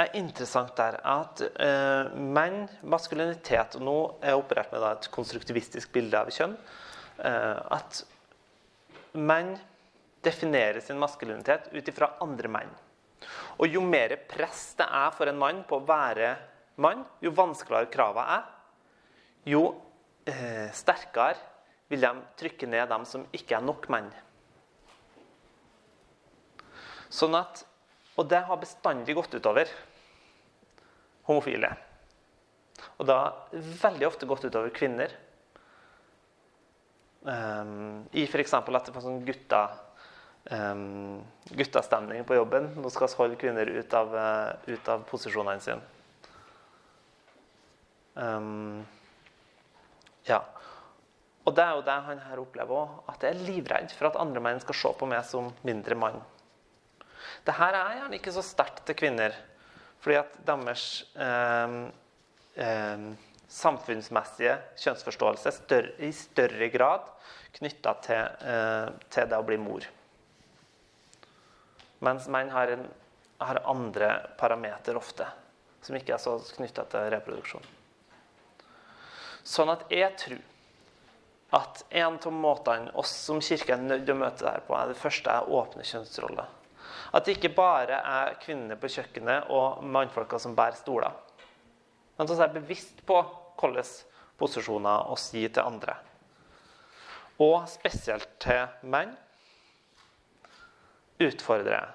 [0.00, 4.94] er interessant der, er at eh, menn, maskulinitet Og nå er jeg operert med da,
[4.96, 6.56] et konstruktivistisk bilde av kjønn.
[7.22, 8.02] Eh, at
[9.12, 9.54] menn
[10.24, 12.72] definerer sin maskulinitet ut ifra andre menn.
[13.60, 16.34] Og jo mer press det er for en mann på å være
[16.82, 18.46] mann, jo vanskeligere kravene er,
[19.52, 19.62] jo
[20.24, 21.36] eh, sterkere
[21.92, 24.08] vil de trykke ned dem som ikke er nok menn.
[27.12, 27.66] Sånn at,
[28.20, 29.70] Og det har bestandig gått utover
[31.28, 31.70] homofile.
[32.98, 33.18] Og da
[33.52, 35.14] veldig ofte gått utover kvinner.
[37.22, 38.54] Um, I f.eks.
[38.58, 39.62] at det var sånn gutta,
[40.50, 41.20] um,
[41.54, 42.72] guttastemning på jobben.
[42.82, 45.80] Nå skal vi holde kvinner ut av, uh, ut av posisjonene sine.
[48.18, 48.82] Um,
[50.28, 50.42] ja.
[51.46, 54.18] Og det er jo det han her opplever òg, at jeg er livredd for at
[54.20, 56.20] andre menn skal se på meg som mindre mann.
[57.42, 59.34] Det her er gjerne ikke så sterkt til kvinner,
[60.02, 60.84] fordi at deres
[61.18, 61.74] eh,
[62.62, 63.06] eh,
[63.52, 67.10] samfunnsmessige kjønnsforståelse er større, i større grad
[67.58, 69.86] knytta til, eh, til, det å bli mor.
[72.02, 72.86] Mens menn har, en,
[73.42, 75.26] har andre parameter ofte,
[75.82, 77.68] som ikke er så knytta til reproduksjon.
[79.42, 80.48] Sånn at jeg tror
[81.58, 84.88] at en av måtene oss som kirke er nødt til å møte det på, er
[84.88, 86.61] det første er åpne kjønnsroller.
[87.12, 91.12] At det ikke bare er kvinnene på kjøkkenet og mannfolka som bærer stoler.
[92.16, 93.18] Men at vi er bevisst på
[93.60, 93.84] hvilke
[94.40, 95.94] posisjoner oss gir til andre.
[97.42, 99.12] Og spesielt til menn
[101.22, 101.90] utfordrer jeg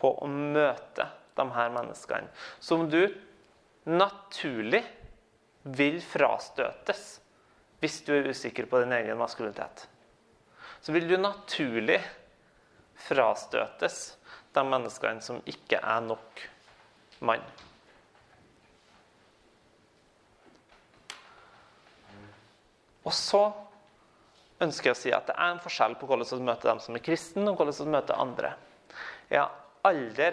[0.00, 2.30] på å møte de her menneskene
[2.64, 3.02] som du
[3.86, 4.82] naturlig
[5.76, 7.04] vil frastøtes
[7.82, 9.84] hvis du er usikker på din egen maskulinitet.
[10.80, 11.98] Så vil du naturlig
[13.06, 14.16] frastøtes
[14.56, 16.42] de menneskene som ikke er nok
[17.26, 17.44] mann.
[23.06, 23.44] Og så
[24.64, 26.96] ønsker jeg å si at det er en forskjell på hvordan vi møter dem som
[26.96, 28.52] er kristne, og hvordan vi møter andre.
[29.30, 29.52] Jeg har
[29.86, 30.32] aldri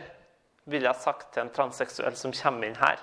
[0.71, 3.01] ville jeg sagt til en transseksuell som kommer inn her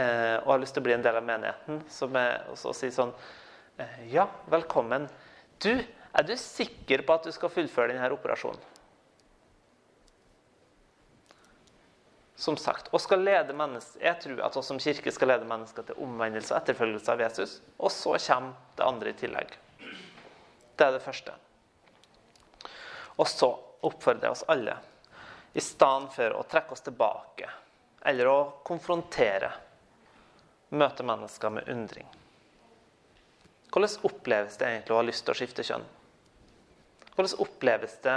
[0.00, 2.72] eh, og har lyst til å bli en del av menigheten, som er, og så
[2.76, 3.12] si sånn
[3.82, 5.04] eh, Ja, velkommen.
[5.62, 5.74] Du,
[6.16, 8.60] er du sikker på at du skal fullføre denne operasjonen?
[12.36, 15.82] Som sagt, og skal lede mennesker, Jeg tror at vi som kirke skal lede mennesker
[15.82, 17.60] til omvendelse og etterfølgelse av Jesus.
[17.78, 19.56] Og så kommer det andre i tillegg.
[20.76, 21.32] Det er det første.
[23.16, 23.48] Og så
[23.82, 24.76] oppfordrer jeg oss alle,
[25.56, 27.48] i stedet for å trekke oss tilbake
[28.06, 29.50] eller å konfrontere,
[30.68, 32.06] møte mennesker med undring.
[33.72, 35.84] Hvordan oppleves det egentlig å ha lyst til å skifte kjønn?
[37.16, 38.16] Hvordan oppleves det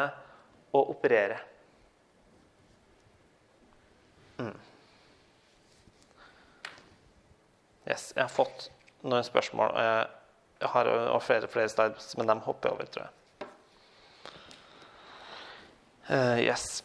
[0.75, 1.37] å operere?
[4.39, 4.57] Mm.
[7.87, 8.67] Yes, jeg har fått
[9.01, 9.79] noen spørsmål.
[10.59, 10.91] Jeg har
[11.23, 13.15] flere, flere slides, men de hopper over, tror jeg.
[16.09, 16.83] Uh, yes.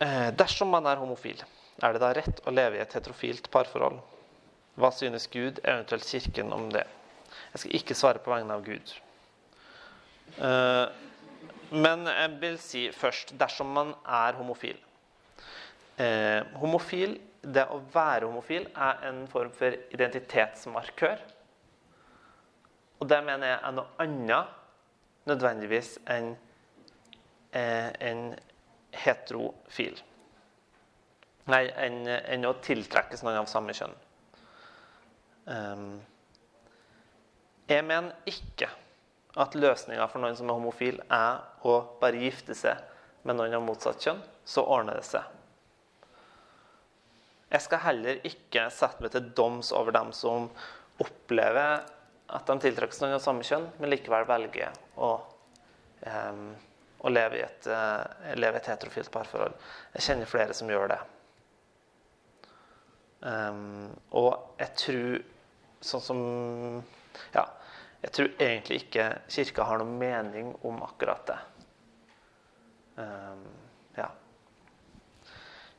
[0.00, 1.40] Uh, dersom man er homofil,
[1.82, 4.00] er det da rett å leve i et heterofilt parforhold?
[4.80, 6.86] Hva synes Gud, eventuelt Kirken, om det?
[7.52, 8.94] Jeg skal ikke svare på vegne av Gud.
[10.38, 10.88] Uh,
[11.74, 14.76] men jeg vil si først dersom man er homofil.
[15.98, 21.22] Eh, homofil, det å være homofil er en form for identitetsmarkør.
[23.00, 26.32] Og det mener jeg er noe annet nødvendigvis enn
[27.54, 28.24] eh, en
[29.04, 29.98] heterofil.
[31.50, 33.98] Nei, enn en å tiltrekkes noen av samme kjønn.
[35.44, 35.98] Um,
[37.68, 38.70] jeg mener ikke
[39.40, 42.78] at løsninga for noen som er homofil, er å bare gifte seg
[43.26, 45.24] med noen av motsatt kjønn, så ordner det seg.
[47.54, 50.48] Jeg skal heller ikke sette meg til doms over dem som
[51.02, 51.84] opplever
[52.34, 55.10] at de tiltrekkes noen av samme kjønn, men likevel velger å,
[56.08, 56.46] um,
[57.04, 59.54] å leve, i et, uh, leve et heterofilt parforhold.
[59.94, 61.00] Jeg kjenner flere som gjør det.
[63.24, 65.22] Um, og jeg tror
[65.84, 66.18] sånn som
[67.32, 67.44] Ja,
[68.04, 71.36] jeg tror egentlig ikke Kirka har noen mening om akkurat det.
[73.00, 73.46] Um,
[73.96, 74.10] ja.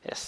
[0.09, 0.23] Yes.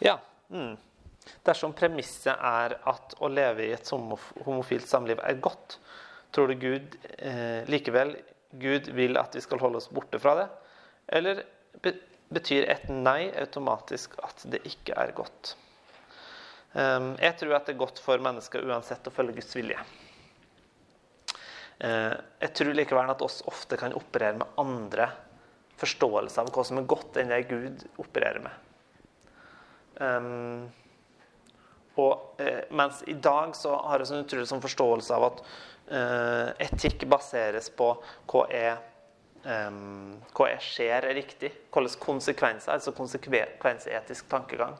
[0.00, 0.16] Ja.
[0.48, 0.78] Mm.
[1.44, 5.76] Dersom premisset er at å leve i et homofilt samliv er godt,
[6.32, 8.16] tror du Gud eh, likevel
[8.56, 10.48] Gud vil at vi skal holde oss borte fra det?
[11.18, 11.44] Eller
[11.82, 15.54] betyr et nei automatisk at det ikke er godt.
[16.76, 19.78] Ehm, jeg tror at det er godt for mennesker uansett å følge Guds vilje.
[21.78, 25.10] Eh, jeg tror likevel at oss ofte kan operere med andre
[25.76, 28.62] forståelser av hva som er godt, enn det Gud opererer med.
[29.96, 30.66] Um,
[31.96, 35.38] og eh, mens i dag så har jeg en utrolig sånn forståelse av at
[35.96, 37.94] eh, etikk baseres på
[38.28, 38.82] hva er
[39.46, 44.74] um, hva jeg ser er riktig, hvilke konsekvenser, altså konsekvensetisk tankegang.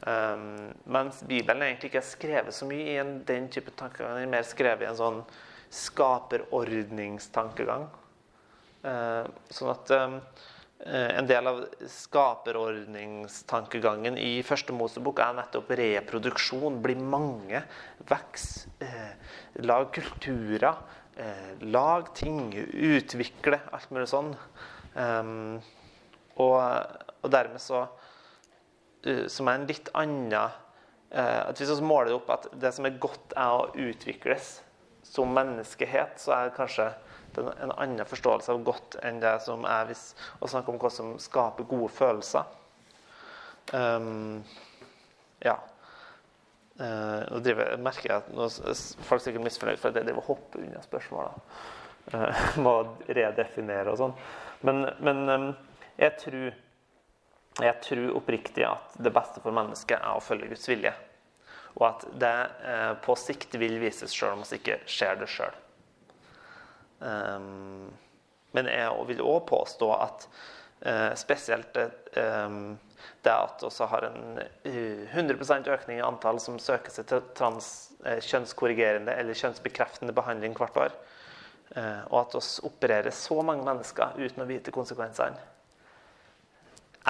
[0.00, 4.12] Um, mens Bibelen egentlig ikke er skrevet så mye i en, den type tankegang.
[4.16, 5.20] Den er mer skrevet i en sånn
[5.80, 7.84] skaperordningstankegang.
[8.80, 10.14] Uh, sånn at um,
[10.80, 16.80] en del av skaperordningstankegangen i Første Mosebok er nettopp reproduksjon.
[16.80, 17.60] Bli mange.
[18.08, 18.64] Veks.
[18.80, 19.12] Eh,
[19.66, 20.80] lag kulturer.
[21.16, 22.54] Eh, lag ting.
[22.72, 23.60] Utvikle.
[23.72, 24.32] Alt mulig sånn.
[24.94, 25.60] Um,
[26.40, 26.56] og,
[27.20, 30.48] og, dermed så uh, Som er en litt annen uh,
[31.14, 34.56] at Hvis vi måler det opp at det som er godt, er å utvikles
[35.06, 36.88] som menneskehet, så er det kanskje
[37.38, 40.10] en annen forståelse av godt enn det som er hvis
[40.42, 42.46] å snakke om hva som skaper gode følelser.
[43.72, 44.42] Um,
[45.42, 45.56] ja.
[46.80, 48.46] Uh, nå driver, merker jeg at nå,
[49.04, 51.34] folk er sikkert misfornøyd for at jeg driver og hopper unna spørsmåla.
[52.14, 52.74] Uh, må
[53.18, 54.14] redefinere og sånn.
[54.64, 55.46] Men, men um,
[56.00, 56.46] jeg, tror,
[57.60, 60.94] jeg tror oppriktig at det beste for mennesket er å følge Guds vilje.
[61.76, 65.60] Og at det uh, på sikt vil vises sjøl om vi ikke ser det sjøl.
[67.00, 67.90] Um,
[68.56, 70.26] men jeg vil òg påstå at
[71.20, 71.76] spesielt
[72.16, 72.78] um,
[73.20, 77.68] det at vi har en 100% økning i antall som søker seg til trans,
[78.00, 80.94] kjønnskorrigerende eller kjønnsbekreftende behandling hvert år,
[82.08, 85.36] og at vi opererer så mange mennesker uten å vite konsekvensene,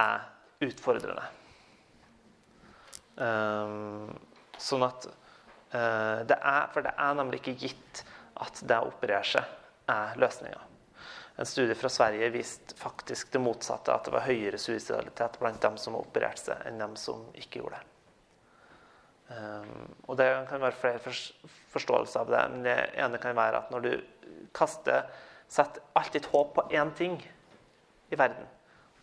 [0.03, 0.27] er
[0.67, 1.23] utfordrende.
[4.59, 5.07] Sånn at
[5.71, 8.03] det er, For det er nemlig ikke gitt
[8.43, 10.70] at det å operere seg er løsninga.
[11.41, 15.79] En studie fra Sverige viste faktisk det motsatte, at det var høyere suicidalitet blant dem
[15.81, 17.87] som opererte seg, enn dem som ikke gjorde det.
[19.31, 21.01] Um, og Det kan være flere
[21.71, 23.91] forståelser av det, men det ene kan være at når du
[24.53, 25.09] kaster
[25.51, 27.17] Setter alt ditt håp på én ting
[28.07, 28.45] i verden,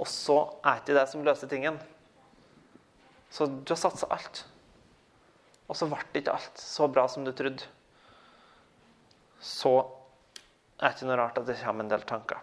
[0.00, 1.76] og så er det ikke det som løser tingen.
[3.28, 4.46] Så du har satsa alt,
[5.66, 7.66] og så ble det ikke alt så bra som du trodde.
[9.44, 9.74] Så
[10.78, 12.42] det er ikke noe rart at det kommer en del tanker.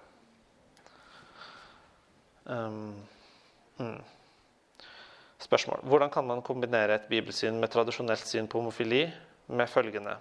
[2.46, 2.94] Um,
[3.78, 4.02] hmm.
[5.40, 5.80] Spørsmål.
[5.88, 9.06] Hvordan kan man kombinere et bibelsyn med tradisjonelt syn på homofili
[9.48, 10.18] med følgende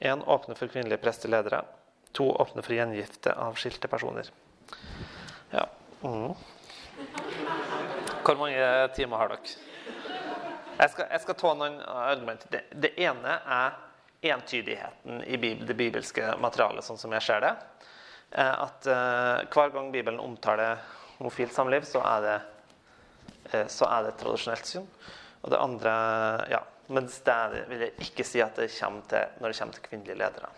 [0.00, 0.22] 1.
[0.26, 1.62] Åpne for kvinnelige presteledere.
[2.12, 2.28] 2.
[2.40, 4.30] Åpne for gjengifte av skilte personer.
[5.52, 5.66] Ja.
[6.02, 6.34] Mm.
[8.22, 9.56] Hvor mange timer har dere?
[10.76, 12.52] Jeg skal, jeg skal ta noen argumenter.
[12.52, 13.76] Det, det ene er
[14.20, 17.54] entydigheten i det bibelske materialet, sånn som jeg ser det.
[18.30, 20.80] Eh, at uh, hver gang Bibelen omtaler
[21.18, 22.36] homofilt samliv, så er det,
[23.52, 24.88] uh, så er det et tradisjonelt syn.
[25.42, 25.92] Og det andre
[26.50, 29.82] ja, Mens det vil jeg ikke si at det kommer til når det kommer til
[29.88, 30.50] kvinnelige ledere.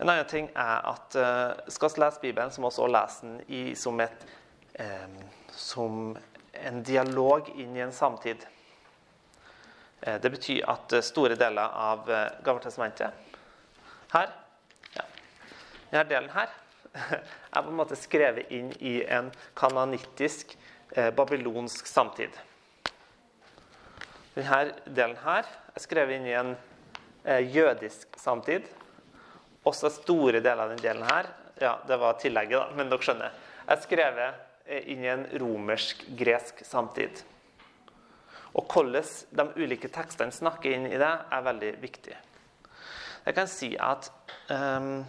[0.00, 1.16] En annen ting er at
[1.68, 4.24] skal vi lese Bibelen, så må vi også lese den i, som, et,
[5.52, 6.16] som
[6.56, 8.46] en dialog inn i en samtid.
[10.00, 13.12] Eh, det betyr at eh, store deler av eh, Gammeltestamentet
[14.14, 14.30] her
[14.94, 15.04] ja,
[15.90, 16.54] Denne delen her
[17.54, 20.56] er på en måte skrevet inn i en kanonittisk,
[21.14, 22.34] babylonsk samtid.
[24.34, 26.50] Denne delen her er skrevet inn i en
[27.46, 28.66] jødisk samtid.
[29.62, 31.30] Også store deler av denne delen her
[31.62, 33.38] ja, det var tillegget, da, men dere skjønner,
[33.70, 37.22] er skrevet inn i en romersk-gresk samtid.
[38.58, 42.16] Og hvordan de ulike tekstene snakker inn i det, er veldig viktig.
[43.26, 44.08] Jeg kan si at
[44.50, 45.04] um,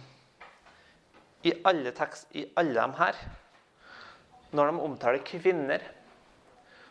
[1.42, 3.16] i, alle tekst, i alle de her
[4.52, 5.80] Når de omtaler kvinner,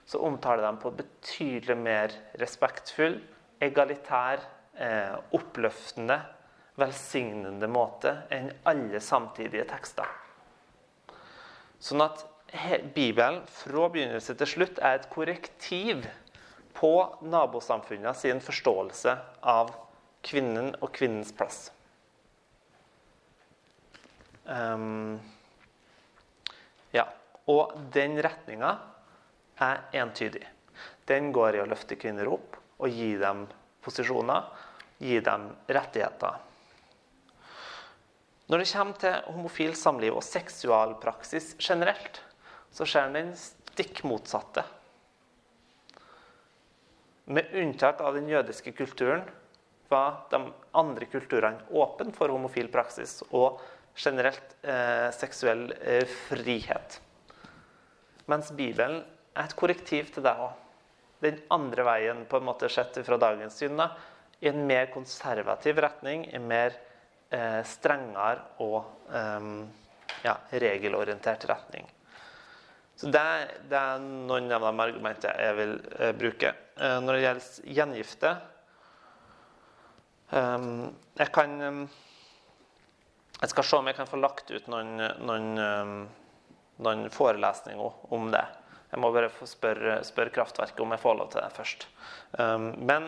[0.06, 3.20] så omtaler de på betydelig mer respektfull,
[3.62, 4.42] egalitær,
[4.74, 6.18] eh, oppløftende,
[6.82, 10.10] velsignende måte enn alle samtidige tekster.
[11.78, 12.26] Sånn at
[12.96, 16.04] Bibelen fra begynnelse til slutt er et korrektiv
[16.74, 19.72] på nabosamfunnet sin forståelse av
[20.26, 21.70] kvinnen og kvinnens plass.
[24.46, 25.20] Um,
[26.96, 27.08] ja.
[27.50, 28.76] Og den retninga
[29.62, 30.44] er entydig.
[31.10, 33.46] Den går i å løfte kvinner opp og gi dem
[33.82, 34.46] posisjoner,
[35.02, 36.38] gi dem rettigheter.
[38.52, 42.20] Når det kommer til homofil samliv og seksualpraksis generelt,
[42.72, 44.66] så skjer den stikk motsatte.
[47.32, 49.22] Med unntak av den jødiske kulturen
[49.88, 53.62] var de andre kulturene åpne for homofil praksis og
[53.96, 56.98] generelt eh, seksuell eh, frihet.
[58.28, 59.00] Mens Bibelen
[59.32, 60.58] er et korrektiv til det òg.
[61.24, 63.94] Den andre veien, på en måte sett fra dagens syn, da,
[64.42, 66.76] i en mer konservativ retning, en mer
[67.32, 69.50] eh, strengere og eh,
[70.28, 71.88] ja, regelorientert retning.
[73.02, 73.22] Så det,
[73.66, 76.52] det, er noen av de argumentene jeg vil eh, bruke.
[76.78, 78.34] Eh, når det gjelder gjengifte
[80.38, 80.66] eh,
[81.18, 81.56] Jeg kan
[83.40, 85.48] Jeg skal se om jeg kan få lagt ut noen, noen,
[86.86, 88.44] noen forelesninger om det.
[88.92, 91.88] Jeg må bare få spørre, spørre Kraftverket om jeg får lov til det først.
[92.38, 93.08] men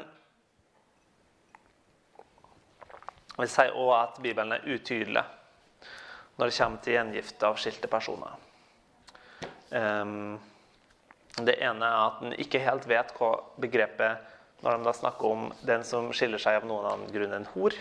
[3.34, 5.24] jeg vil si òg at Bibelen er utydelig
[6.40, 8.43] når det kommer til gjengifte av skilte personer.
[9.74, 10.38] Um,
[11.42, 14.30] det ene er at en ikke helt vet hva begrepet
[14.62, 17.74] Når de da snakker om den som skiller seg av noen annen grunn enn hor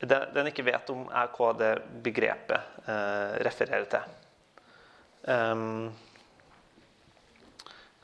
[0.00, 1.72] Det en ikke vet om, er hva det
[2.04, 4.12] begrepet uh, refererer til.
[5.28, 5.90] Um,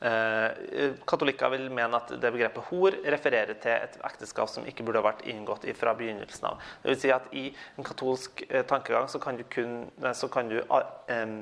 [0.05, 5.01] uh, katolikker vil mene at det begrepet hor refererer til et ekteskap som ikke burde
[5.01, 6.61] ha vært inngått fra begynnelsen av.
[6.83, 7.47] Det vil si at I
[7.77, 9.79] en katolsk uh, tankegang så kan du, kun,
[10.13, 11.39] så kan du um,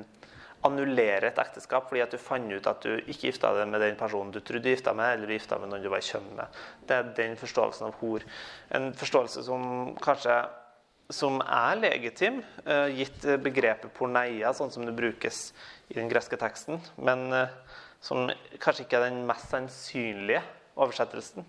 [0.66, 3.96] annullere et ekteskap fordi at du fant ut at du ikke gifta deg med den
[3.98, 6.28] personen du trodde du gifta med, eller du gifta med noen du var i kjønn
[6.36, 6.60] med.
[6.86, 8.26] Det er den forståelsen av hor.
[8.76, 10.38] En forståelse som kanskje
[11.14, 15.52] som er legitim, uh, gitt begrepet porneia, sånn som det brukes
[15.86, 17.44] i den greske teksten, men uh,
[18.02, 18.26] som
[18.58, 20.42] kanskje ikke er den mest sannsynlige
[20.74, 21.46] oversettelsen.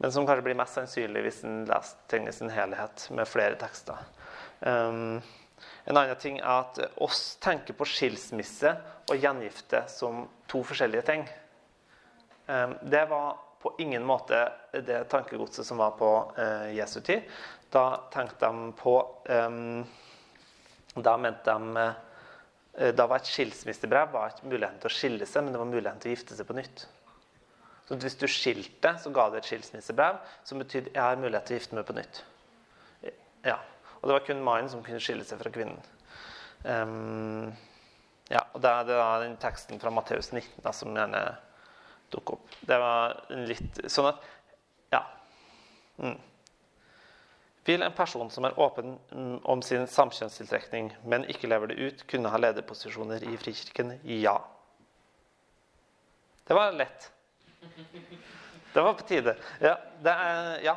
[0.00, 3.58] Men som kanskje blir mest sannsynlig hvis en leser ting i sin helhet med flere
[3.60, 4.00] tekster.
[4.60, 5.20] Um,
[5.90, 8.70] en annen ting er at oss tenker på skilsmisse
[9.10, 11.24] og gjengifte som to forskjellige ting.
[12.46, 17.26] Ehm, det var på ingen måte det tankegodset som var på eh, Jesu tid.
[17.70, 18.94] Da tenkte de på
[19.30, 19.82] ehm,
[20.94, 25.44] Da mente de eh, Da var et skilsmissebrev var ikke muligheten til å skille seg,
[25.44, 26.86] men det var muligheten til å gifte seg på nytt.
[27.88, 31.58] Så Hvis du skilte, så ga det et skilsmissebrev som betydde jeg har mulighet til
[31.58, 32.22] å gifte meg på nytt.
[33.42, 33.58] Ja,
[34.00, 35.80] og det var kun mannen som kunne skille seg fra kvinnen.
[36.64, 37.52] Um,
[38.30, 41.22] ja, og Det det da den teksten fra Matteus 19 da, som gjerne
[42.10, 42.58] dukker opp.
[42.60, 43.16] Det var
[43.46, 44.28] litt sånn at
[44.90, 45.04] Ja.
[45.98, 46.18] Mm.
[47.64, 48.96] Vil en person som er åpen
[49.44, 53.98] om sin samkjønnstiltrekning, men ikke lever det ut, kunne ha lederposisjoner i Frikirken?
[54.02, 54.38] Ja.
[56.48, 57.12] Det var lett.
[58.72, 59.36] Det var på tide.
[59.60, 59.76] Ja.
[60.02, 60.76] Det, er, ja.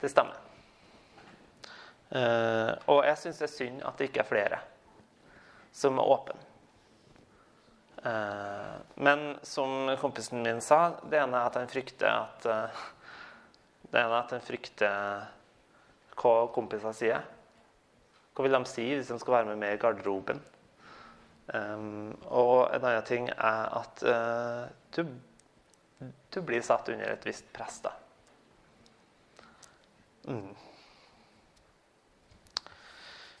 [0.00, 0.45] det stemmer.
[2.06, 4.58] Uh, og jeg syns det er synd at det ikke er flere
[5.74, 6.36] som er åpne.
[8.06, 12.84] Uh, men som kompisen min sa, det ene er at han frykter at uh,
[13.90, 15.26] Det ene er at han frykter
[16.16, 17.26] hva kompiser sier.
[18.34, 20.40] Hva vil de si hvis de skal være med meg i garderoben?
[21.54, 24.02] Um, og en annen ting er at
[24.96, 25.04] du,
[26.02, 27.94] du, blir satt under et visst press, da.
[30.26, 30.50] Mm.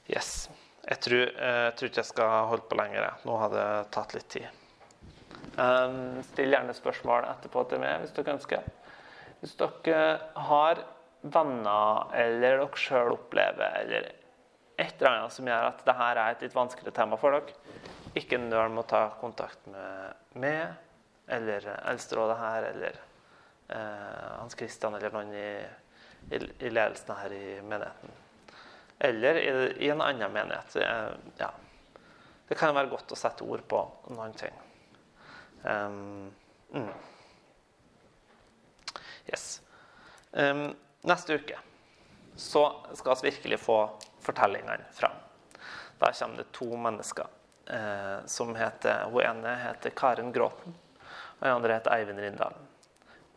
[0.06, 0.48] Yes.
[0.86, 3.08] Jeg tror, eh, jeg tror, ikke jeg skal holde på lenger.
[3.26, 4.46] Nå har det tatt litt tid.
[5.56, 8.66] Um, still gjerne spørsmål etterpå til meg hvis dere ønsker.
[9.40, 10.02] Hvis dere
[10.48, 10.82] har
[11.26, 14.10] venner eller dere sjøl opplever eller
[14.76, 17.56] et eller annet som gjør at dette er et litt vanskeligere tema for dere,
[18.16, 20.76] ikke nøl med å ta kontakt med meg
[21.32, 23.00] eller Eldsterådet her eller
[23.72, 25.48] eh, Hans Christian eller noen i,
[26.30, 28.14] i, i ledelsen her i menigheten
[28.98, 29.40] eller
[29.82, 30.76] i, en annen menighet.
[31.38, 31.50] Ja.
[32.48, 33.82] Det kan være godt å sette ord på
[34.14, 34.54] noen ting.
[35.62, 36.32] Um,
[36.70, 36.92] mm.
[39.26, 39.60] Yes.
[40.30, 40.68] Um,
[41.02, 41.58] neste uke
[42.36, 42.62] så
[42.94, 43.78] skal vi virkelig få
[44.20, 45.16] fortellingene fram.
[45.98, 47.26] Da kommer det to mennesker
[47.66, 50.74] eh, som heter Hun ene heter Karen Gråten,
[51.38, 52.66] og den andre heter Eivind Rindalen.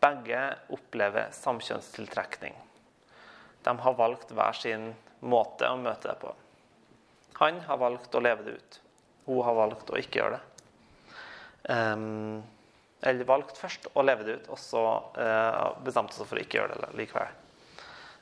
[0.00, 2.54] Begge opplever samkjønnstiltrekning.
[3.64, 4.90] De har valgt hver sin
[5.20, 6.32] måte å møte det på.
[7.40, 8.80] Han har valgt å leve det ut.
[9.26, 10.46] Hun har valgt å ikke gjøre det.
[11.70, 12.40] Um,
[13.00, 14.82] eller valgt først å leve det ut, og så
[15.16, 17.36] uh, bestemte seg for å ikke gjøre det likevel.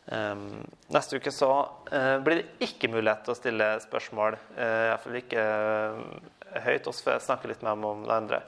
[0.09, 0.63] Um,
[0.95, 1.51] neste uke så
[1.93, 4.39] uh, blir det ikke mulighet til å stille spørsmål.
[4.57, 6.05] Uh, Iallfall ikke uh,
[6.65, 6.87] høyt.
[6.87, 8.43] Vi får snakke litt mer om det andre.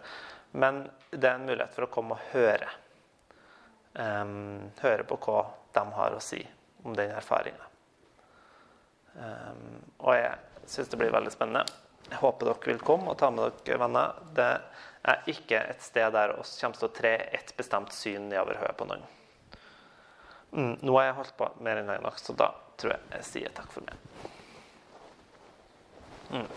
[0.53, 2.71] Men det er en mulighet for å komme og høre.
[3.99, 5.43] Um, høre på hva
[5.75, 6.41] de har å si
[6.87, 7.70] om den erfaringa.
[9.15, 11.65] Um, og jeg syns det blir veldig spennende.
[12.11, 14.19] Jeg håper dere vil komme og ta med dere venner.
[14.37, 14.51] Det
[15.11, 18.77] er ikke et sted der oss kommer til å tre et bestemt syn nedover hodet
[18.79, 19.07] på noen.
[20.51, 22.51] Mm, nå har jeg holdt på mer enn lenge nok, så da
[22.81, 24.31] tror jeg jeg sier takk for meg.
[26.31, 26.51] Mm.